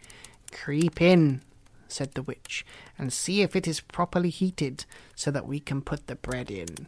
Creep 0.52 1.02
in, 1.02 1.42
said 1.86 2.14
the 2.14 2.22
witch, 2.22 2.64
and 2.98 3.12
see 3.12 3.42
if 3.42 3.54
it 3.54 3.68
is 3.68 3.80
properly 3.80 4.30
heated, 4.30 4.86
so 5.14 5.30
that 5.30 5.46
we 5.46 5.60
can 5.60 5.82
put 5.82 6.06
the 6.06 6.16
bread 6.16 6.50
in. 6.50 6.86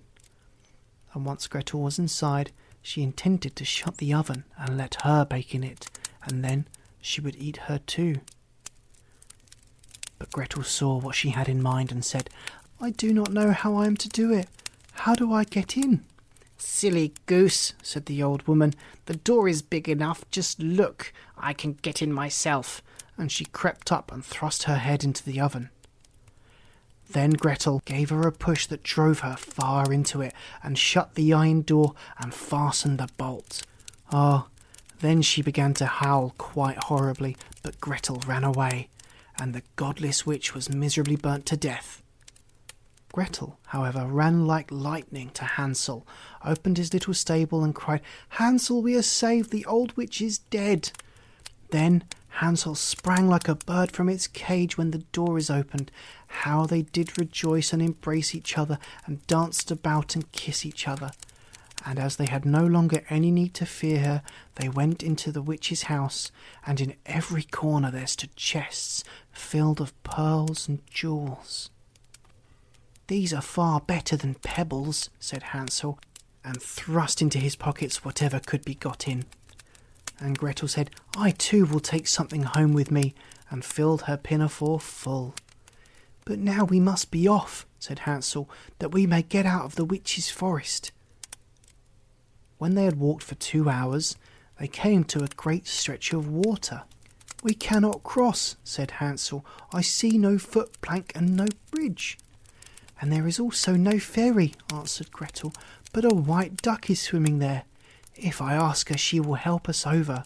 And 1.12 1.26
once 1.26 1.46
Gretel 1.46 1.80
was 1.80 1.98
inside, 1.98 2.50
she 2.80 3.02
intended 3.02 3.56
to 3.56 3.64
shut 3.66 3.98
the 3.98 4.14
oven 4.14 4.44
and 4.56 4.78
let 4.78 5.02
her 5.02 5.26
bake 5.26 5.54
in 5.54 5.64
it, 5.64 5.90
and 6.24 6.42
then 6.42 6.66
she 7.02 7.20
would 7.20 7.36
eat 7.36 7.58
her 7.68 7.78
too. 7.78 8.20
But 10.18 10.32
Gretel 10.32 10.62
saw 10.62 10.98
what 10.98 11.14
she 11.14 11.30
had 11.30 11.48
in 11.48 11.62
mind 11.62 11.92
and 11.92 12.04
said, 12.04 12.30
I 12.80 12.90
do 12.90 13.12
not 13.12 13.32
know 13.32 13.50
how 13.50 13.74
I 13.74 13.86
am 13.86 13.96
to 13.96 14.08
do 14.08 14.32
it. 14.32 14.46
How 14.92 15.14
do 15.14 15.32
I 15.32 15.42
get 15.42 15.76
in? 15.76 16.04
Silly 16.58 17.12
goose, 17.26 17.72
said 17.82 18.06
the 18.06 18.22
old 18.22 18.46
woman. 18.46 18.72
The 19.06 19.16
door 19.16 19.48
is 19.48 19.62
big 19.62 19.88
enough. 19.88 20.24
Just 20.30 20.60
look. 20.60 21.12
I 21.36 21.52
can 21.52 21.72
get 21.82 22.02
in 22.02 22.12
myself. 22.12 22.80
And 23.16 23.32
she 23.32 23.46
crept 23.46 23.90
up 23.90 24.12
and 24.12 24.24
thrust 24.24 24.64
her 24.64 24.76
head 24.76 25.02
into 25.02 25.24
the 25.24 25.40
oven. 25.40 25.70
Then 27.10 27.30
Gretel 27.30 27.82
gave 27.84 28.10
her 28.10 28.28
a 28.28 28.32
push 28.32 28.66
that 28.66 28.84
drove 28.84 29.20
her 29.20 29.34
far 29.36 29.92
into 29.92 30.20
it, 30.20 30.34
and 30.62 30.78
shut 30.78 31.14
the 31.14 31.32
iron 31.32 31.62
door 31.62 31.94
and 32.18 32.34
fastened 32.34 32.98
the 32.98 33.08
bolt. 33.16 33.62
Ah, 34.12 34.46
oh, 34.46 34.50
then 35.00 35.22
she 35.22 35.42
began 35.42 35.74
to 35.74 35.86
howl 35.86 36.34
quite 36.38 36.84
horribly, 36.84 37.36
but 37.62 37.80
Gretel 37.80 38.20
ran 38.26 38.44
away, 38.44 38.88
and 39.40 39.54
the 39.54 39.62
godless 39.76 40.26
witch 40.26 40.54
was 40.54 40.68
miserably 40.68 41.16
burnt 41.16 41.46
to 41.46 41.56
death. 41.56 42.02
Gretel, 43.18 43.58
however, 43.66 44.06
ran 44.06 44.46
like 44.46 44.70
lightning 44.70 45.30
to 45.30 45.42
Hansel, 45.42 46.06
opened 46.44 46.76
his 46.76 46.92
little 46.92 47.12
stable, 47.12 47.64
and 47.64 47.74
cried, 47.74 48.00
Hansel, 48.28 48.80
we 48.80 48.94
are 48.94 49.02
saved, 49.02 49.50
the 49.50 49.64
old 49.64 49.96
witch 49.96 50.22
is 50.22 50.38
dead. 50.38 50.92
Then 51.70 52.04
Hansel 52.28 52.76
sprang 52.76 53.26
like 53.26 53.48
a 53.48 53.56
bird 53.56 53.90
from 53.90 54.08
its 54.08 54.28
cage 54.28 54.78
when 54.78 54.92
the 54.92 55.02
door 55.10 55.36
is 55.36 55.50
opened. 55.50 55.90
How 56.28 56.64
they 56.64 56.82
did 56.82 57.18
rejoice 57.18 57.72
and 57.72 57.82
embrace 57.82 58.36
each 58.36 58.56
other, 58.56 58.78
and 59.04 59.26
danced 59.26 59.72
about 59.72 60.14
and 60.14 60.30
kiss 60.30 60.64
each 60.64 60.86
other. 60.86 61.10
And 61.84 61.98
as 61.98 62.18
they 62.18 62.26
had 62.26 62.44
no 62.44 62.64
longer 62.64 63.02
any 63.10 63.32
need 63.32 63.52
to 63.54 63.66
fear 63.66 63.98
her, 63.98 64.22
they 64.54 64.68
went 64.68 65.02
into 65.02 65.32
the 65.32 65.42
witch's 65.42 65.82
house, 65.82 66.30
and 66.64 66.80
in 66.80 66.94
every 67.04 67.42
corner 67.42 67.90
there 67.90 68.06
stood 68.06 68.36
chests 68.36 69.02
filled 69.32 69.80
of 69.80 70.00
pearls 70.04 70.68
and 70.68 70.86
jewels. 70.88 71.70
These 73.08 73.32
are 73.32 73.40
far 73.40 73.80
better 73.80 74.16
than 74.16 74.34
pebbles, 74.34 75.08
said 75.18 75.42
Hansel, 75.44 75.98
and 76.44 76.62
thrust 76.62 77.22
into 77.22 77.38
his 77.38 77.56
pockets 77.56 78.04
whatever 78.04 78.38
could 78.38 78.64
be 78.64 78.74
got 78.74 79.08
in. 79.08 79.24
And 80.20 80.36
Gretel 80.36 80.68
said, 80.68 80.90
I 81.16 81.30
too 81.30 81.64
will 81.64 81.80
take 81.80 82.06
something 82.06 82.42
home 82.42 82.74
with 82.74 82.90
me, 82.90 83.14
and 83.50 83.64
filled 83.64 84.02
her 84.02 84.18
pinafore 84.18 84.78
full. 84.78 85.34
But 86.26 86.38
now 86.38 86.64
we 86.64 86.80
must 86.80 87.10
be 87.10 87.26
off, 87.26 87.66
said 87.78 88.00
Hansel, 88.00 88.50
that 88.78 88.92
we 88.92 89.06
may 89.06 89.22
get 89.22 89.46
out 89.46 89.64
of 89.64 89.76
the 89.76 89.86
witch's 89.86 90.28
forest. 90.28 90.92
When 92.58 92.74
they 92.74 92.84
had 92.84 92.98
walked 92.98 93.22
for 93.22 93.36
two 93.36 93.70
hours, 93.70 94.16
they 94.60 94.68
came 94.68 95.04
to 95.04 95.24
a 95.24 95.28
great 95.28 95.66
stretch 95.66 96.12
of 96.12 96.28
water. 96.28 96.82
We 97.42 97.54
cannot 97.54 98.02
cross, 98.02 98.56
said 98.64 98.90
Hansel. 98.92 99.46
I 99.72 99.80
see 99.80 100.18
no 100.18 100.36
foot 100.36 100.78
plank 100.82 101.12
and 101.14 101.36
no 101.36 101.46
bridge. 101.70 102.18
And 103.00 103.12
there 103.12 103.26
is 103.26 103.38
also 103.38 103.74
no 103.76 103.98
ferry, 103.98 104.54
answered 104.72 105.12
Gretel, 105.12 105.52
but 105.92 106.04
a 106.04 106.14
white 106.14 106.60
duck 106.62 106.90
is 106.90 107.00
swimming 107.00 107.38
there. 107.38 107.64
If 108.16 108.42
I 108.42 108.54
ask 108.54 108.88
her, 108.88 108.98
she 108.98 109.20
will 109.20 109.34
help 109.34 109.68
us 109.68 109.86
over. 109.86 110.24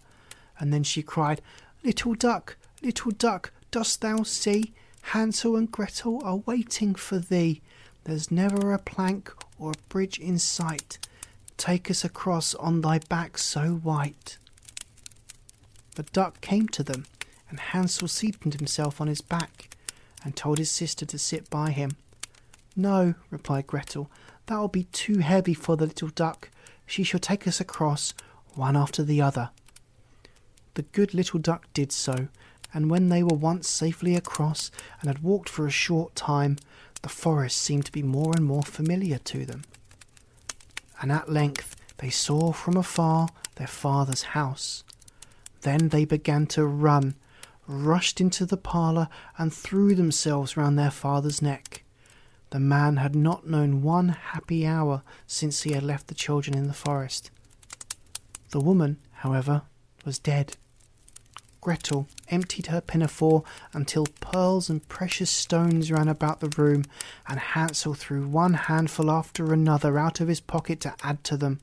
And 0.58 0.72
then 0.72 0.82
she 0.82 1.02
cried, 1.02 1.42
Little 1.84 2.14
duck, 2.14 2.56
little 2.82 3.10
duck, 3.10 3.52
dost 3.70 4.00
thou 4.00 4.22
see? 4.22 4.72
Hansel 5.06 5.56
and 5.56 5.70
Gretel 5.70 6.22
are 6.24 6.36
waiting 6.36 6.94
for 6.94 7.18
thee. 7.18 7.60
There's 8.04 8.30
never 8.30 8.72
a 8.72 8.78
plank 8.78 9.32
or 9.58 9.72
a 9.72 9.88
bridge 9.88 10.18
in 10.18 10.38
sight. 10.38 10.98
Take 11.56 11.90
us 11.90 12.04
across 12.04 12.54
on 12.54 12.80
thy 12.80 12.98
back 12.98 13.38
so 13.38 13.74
white. 13.74 14.38
The 15.94 16.04
duck 16.04 16.40
came 16.40 16.68
to 16.68 16.82
them, 16.82 17.04
and 17.50 17.60
Hansel 17.60 18.08
seated 18.08 18.54
himself 18.54 19.00
on 19.00 19.08
his 19.08 19.20
back, 19.20 19.76
and 20.24 20.34
told 20.34 20.58
his 20.58 20.70
sister 20.70 21.04
to 21.04 21.18
sit 21.18 21.50
by 21.50 21.70
him. 21.70 21.96
No, 22.74 23.14
replied 23.30 23.66
Gretel, 23.66 24.10
that 24.46 24.58
will 24.58 24.68
be 24.68 24.84
too 24.84 25.18
heavy 25.18 25.54
for 25.54 25.76
the 25.76 25.86
little 25.86 26.08
duck. 26.08 26.50
She 26.86 27.02
shall 27.02 27.20
take 27.20 27.46
us 27.46 27.60
across, 27.60 28.14
one 28.54 28.76
after 28.76 29.02
the 29.02 29.20
other. 29.20 29.50
The 30.74 30.82
good 30.82 31.12
little 31.12 31.38
duck 31.38 31.66
did 31.74 31.92
so, 31.92 32.28
and 32.72 32.90
when 32.90 33.08
they 33.08 33.22
were 33.22 33.36
once 33.36 33.68
safely 33.68 34.16
across 34.16 34.70
and 35.00 35.08
had 35.08 35.22
walked 35.22 35.48
for 35.48 35.66
a 35.66 35.70
short 35.70 36.14
time, 36.14 36.56
the 37.02 37.08
forest 37.08 37.58
seemed 37.58 37.84
to 37.86 37.92
be 37.92 38.02
more 38.02 38.32
and 38.34 38.44
more 38.44 38.62
familiar 38.62 39.18
to 39.18 39.44
them. 39.44 39.64
And 41.00 41.12
at 41.12 41.30
length 41.30 41.76
they 41.98 42.10
saw 42.10 42.52
from 42.52 42.76
afar 42.76 43.28
their 43.56 43.66
father's 43.66 44.22
house. 44.22 44.82
Then 45.60 45.88
they 45.88 46.04
began 46.04 46.46
to 46.48 46.64
run, 46.64 47.14
rushed 47.66 48.20
into 48.20 48.46
the 48.46 48.56
parlour, 48.56 49.08
and 49.36 49.52
threw 49.52 49.94
themselves 49.94 50.56
round 50.56 50.78
their 50.78 50.90
father's 50.90 51.42
neck. 51.42 51.81
The 52.52 52.60
man 52.60 52.98
had 52.98 53.16
not 53.16 53.46
known 53.46 53.80
one 53.80 54.10
happy 54.10 54.66
hour 54.66 55.02
since 55.26 55.62
he 55.62 55.72
had 55.72 55.82
left 55.82 56.08
the 56.08 56.14
children 56.14 56.54
in 56.54 56.66
the 56.66 56.74
forest. 56.74 57.30
The 58.50 58.60
woman, 58.60 58.98
however, 59.12 59.62
was 60.04 60.18
dead. 60.18 60.58
Gretel 61.62 62.08
emptied 62.28 62.66
her 62.66 62.82
pinafore 62.82 63.42
until 63.72 64.04
pearls 64.20 64.68
and 64.68 64.86
precious 64.86 65.30
stones 65.30 65.90
ran 65.90 66.08
about 66.08 66.40
the 66.40 66.52
room, 66.62 66.84
and 67.26 67.40
Hansel 67.40 67.94
threw 67.94 68.28
one 68.28 68.52
handful 68.52 69.10
after 69.10 69.54
another 69.54 69.98
out 69.98 70.20
of 70.20 70.28
his 70.28 70.40
pocket 70.40 70.78
to 70.80 70.94
add 71.02 71.24
to 71.24 71.38
them. 71.38 71.58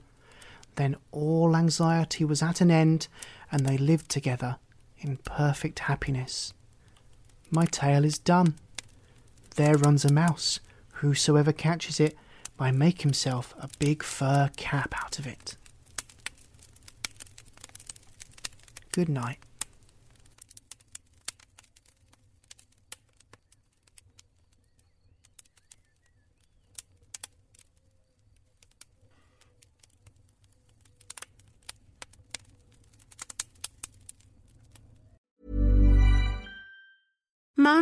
Then 0.73 0.95
all 1.11 1.55
anxiety 1.55 2.25
was 2.25 2.41
at 2.41 2.61
an 2.61 2.71
end, 2.71 3.07
and 3.51 3.63
they 3.63 3.77
lived 3.77 4.09
together 4.09 4.57
in 4.97 5.17
perfect 5.17 5.79
happiness. 5.79 6.51
My 7.51 7.67
tale 7.67 8.05
is 8.05 8.17
done. 8.17 8.55
There 9.55 9.77
runs 9.77 10.03
a 10.03 10.11
mouse. 10.11 10.59
Whosoever 10.99 11.53
catches 11.53 12.01
it 12.01 12.17
might 12.59 12.73
make 12.73 13.03
himself 13.03 13.55
a 13.57 13.69
big 13.79 14.03
fur 14.03 14.49
cap 14.57 14.93
out 15.01 15.17
of 15.17 15.25
it. 15.25 15.55
Good 18.91 19.07
night. 19.07 19.37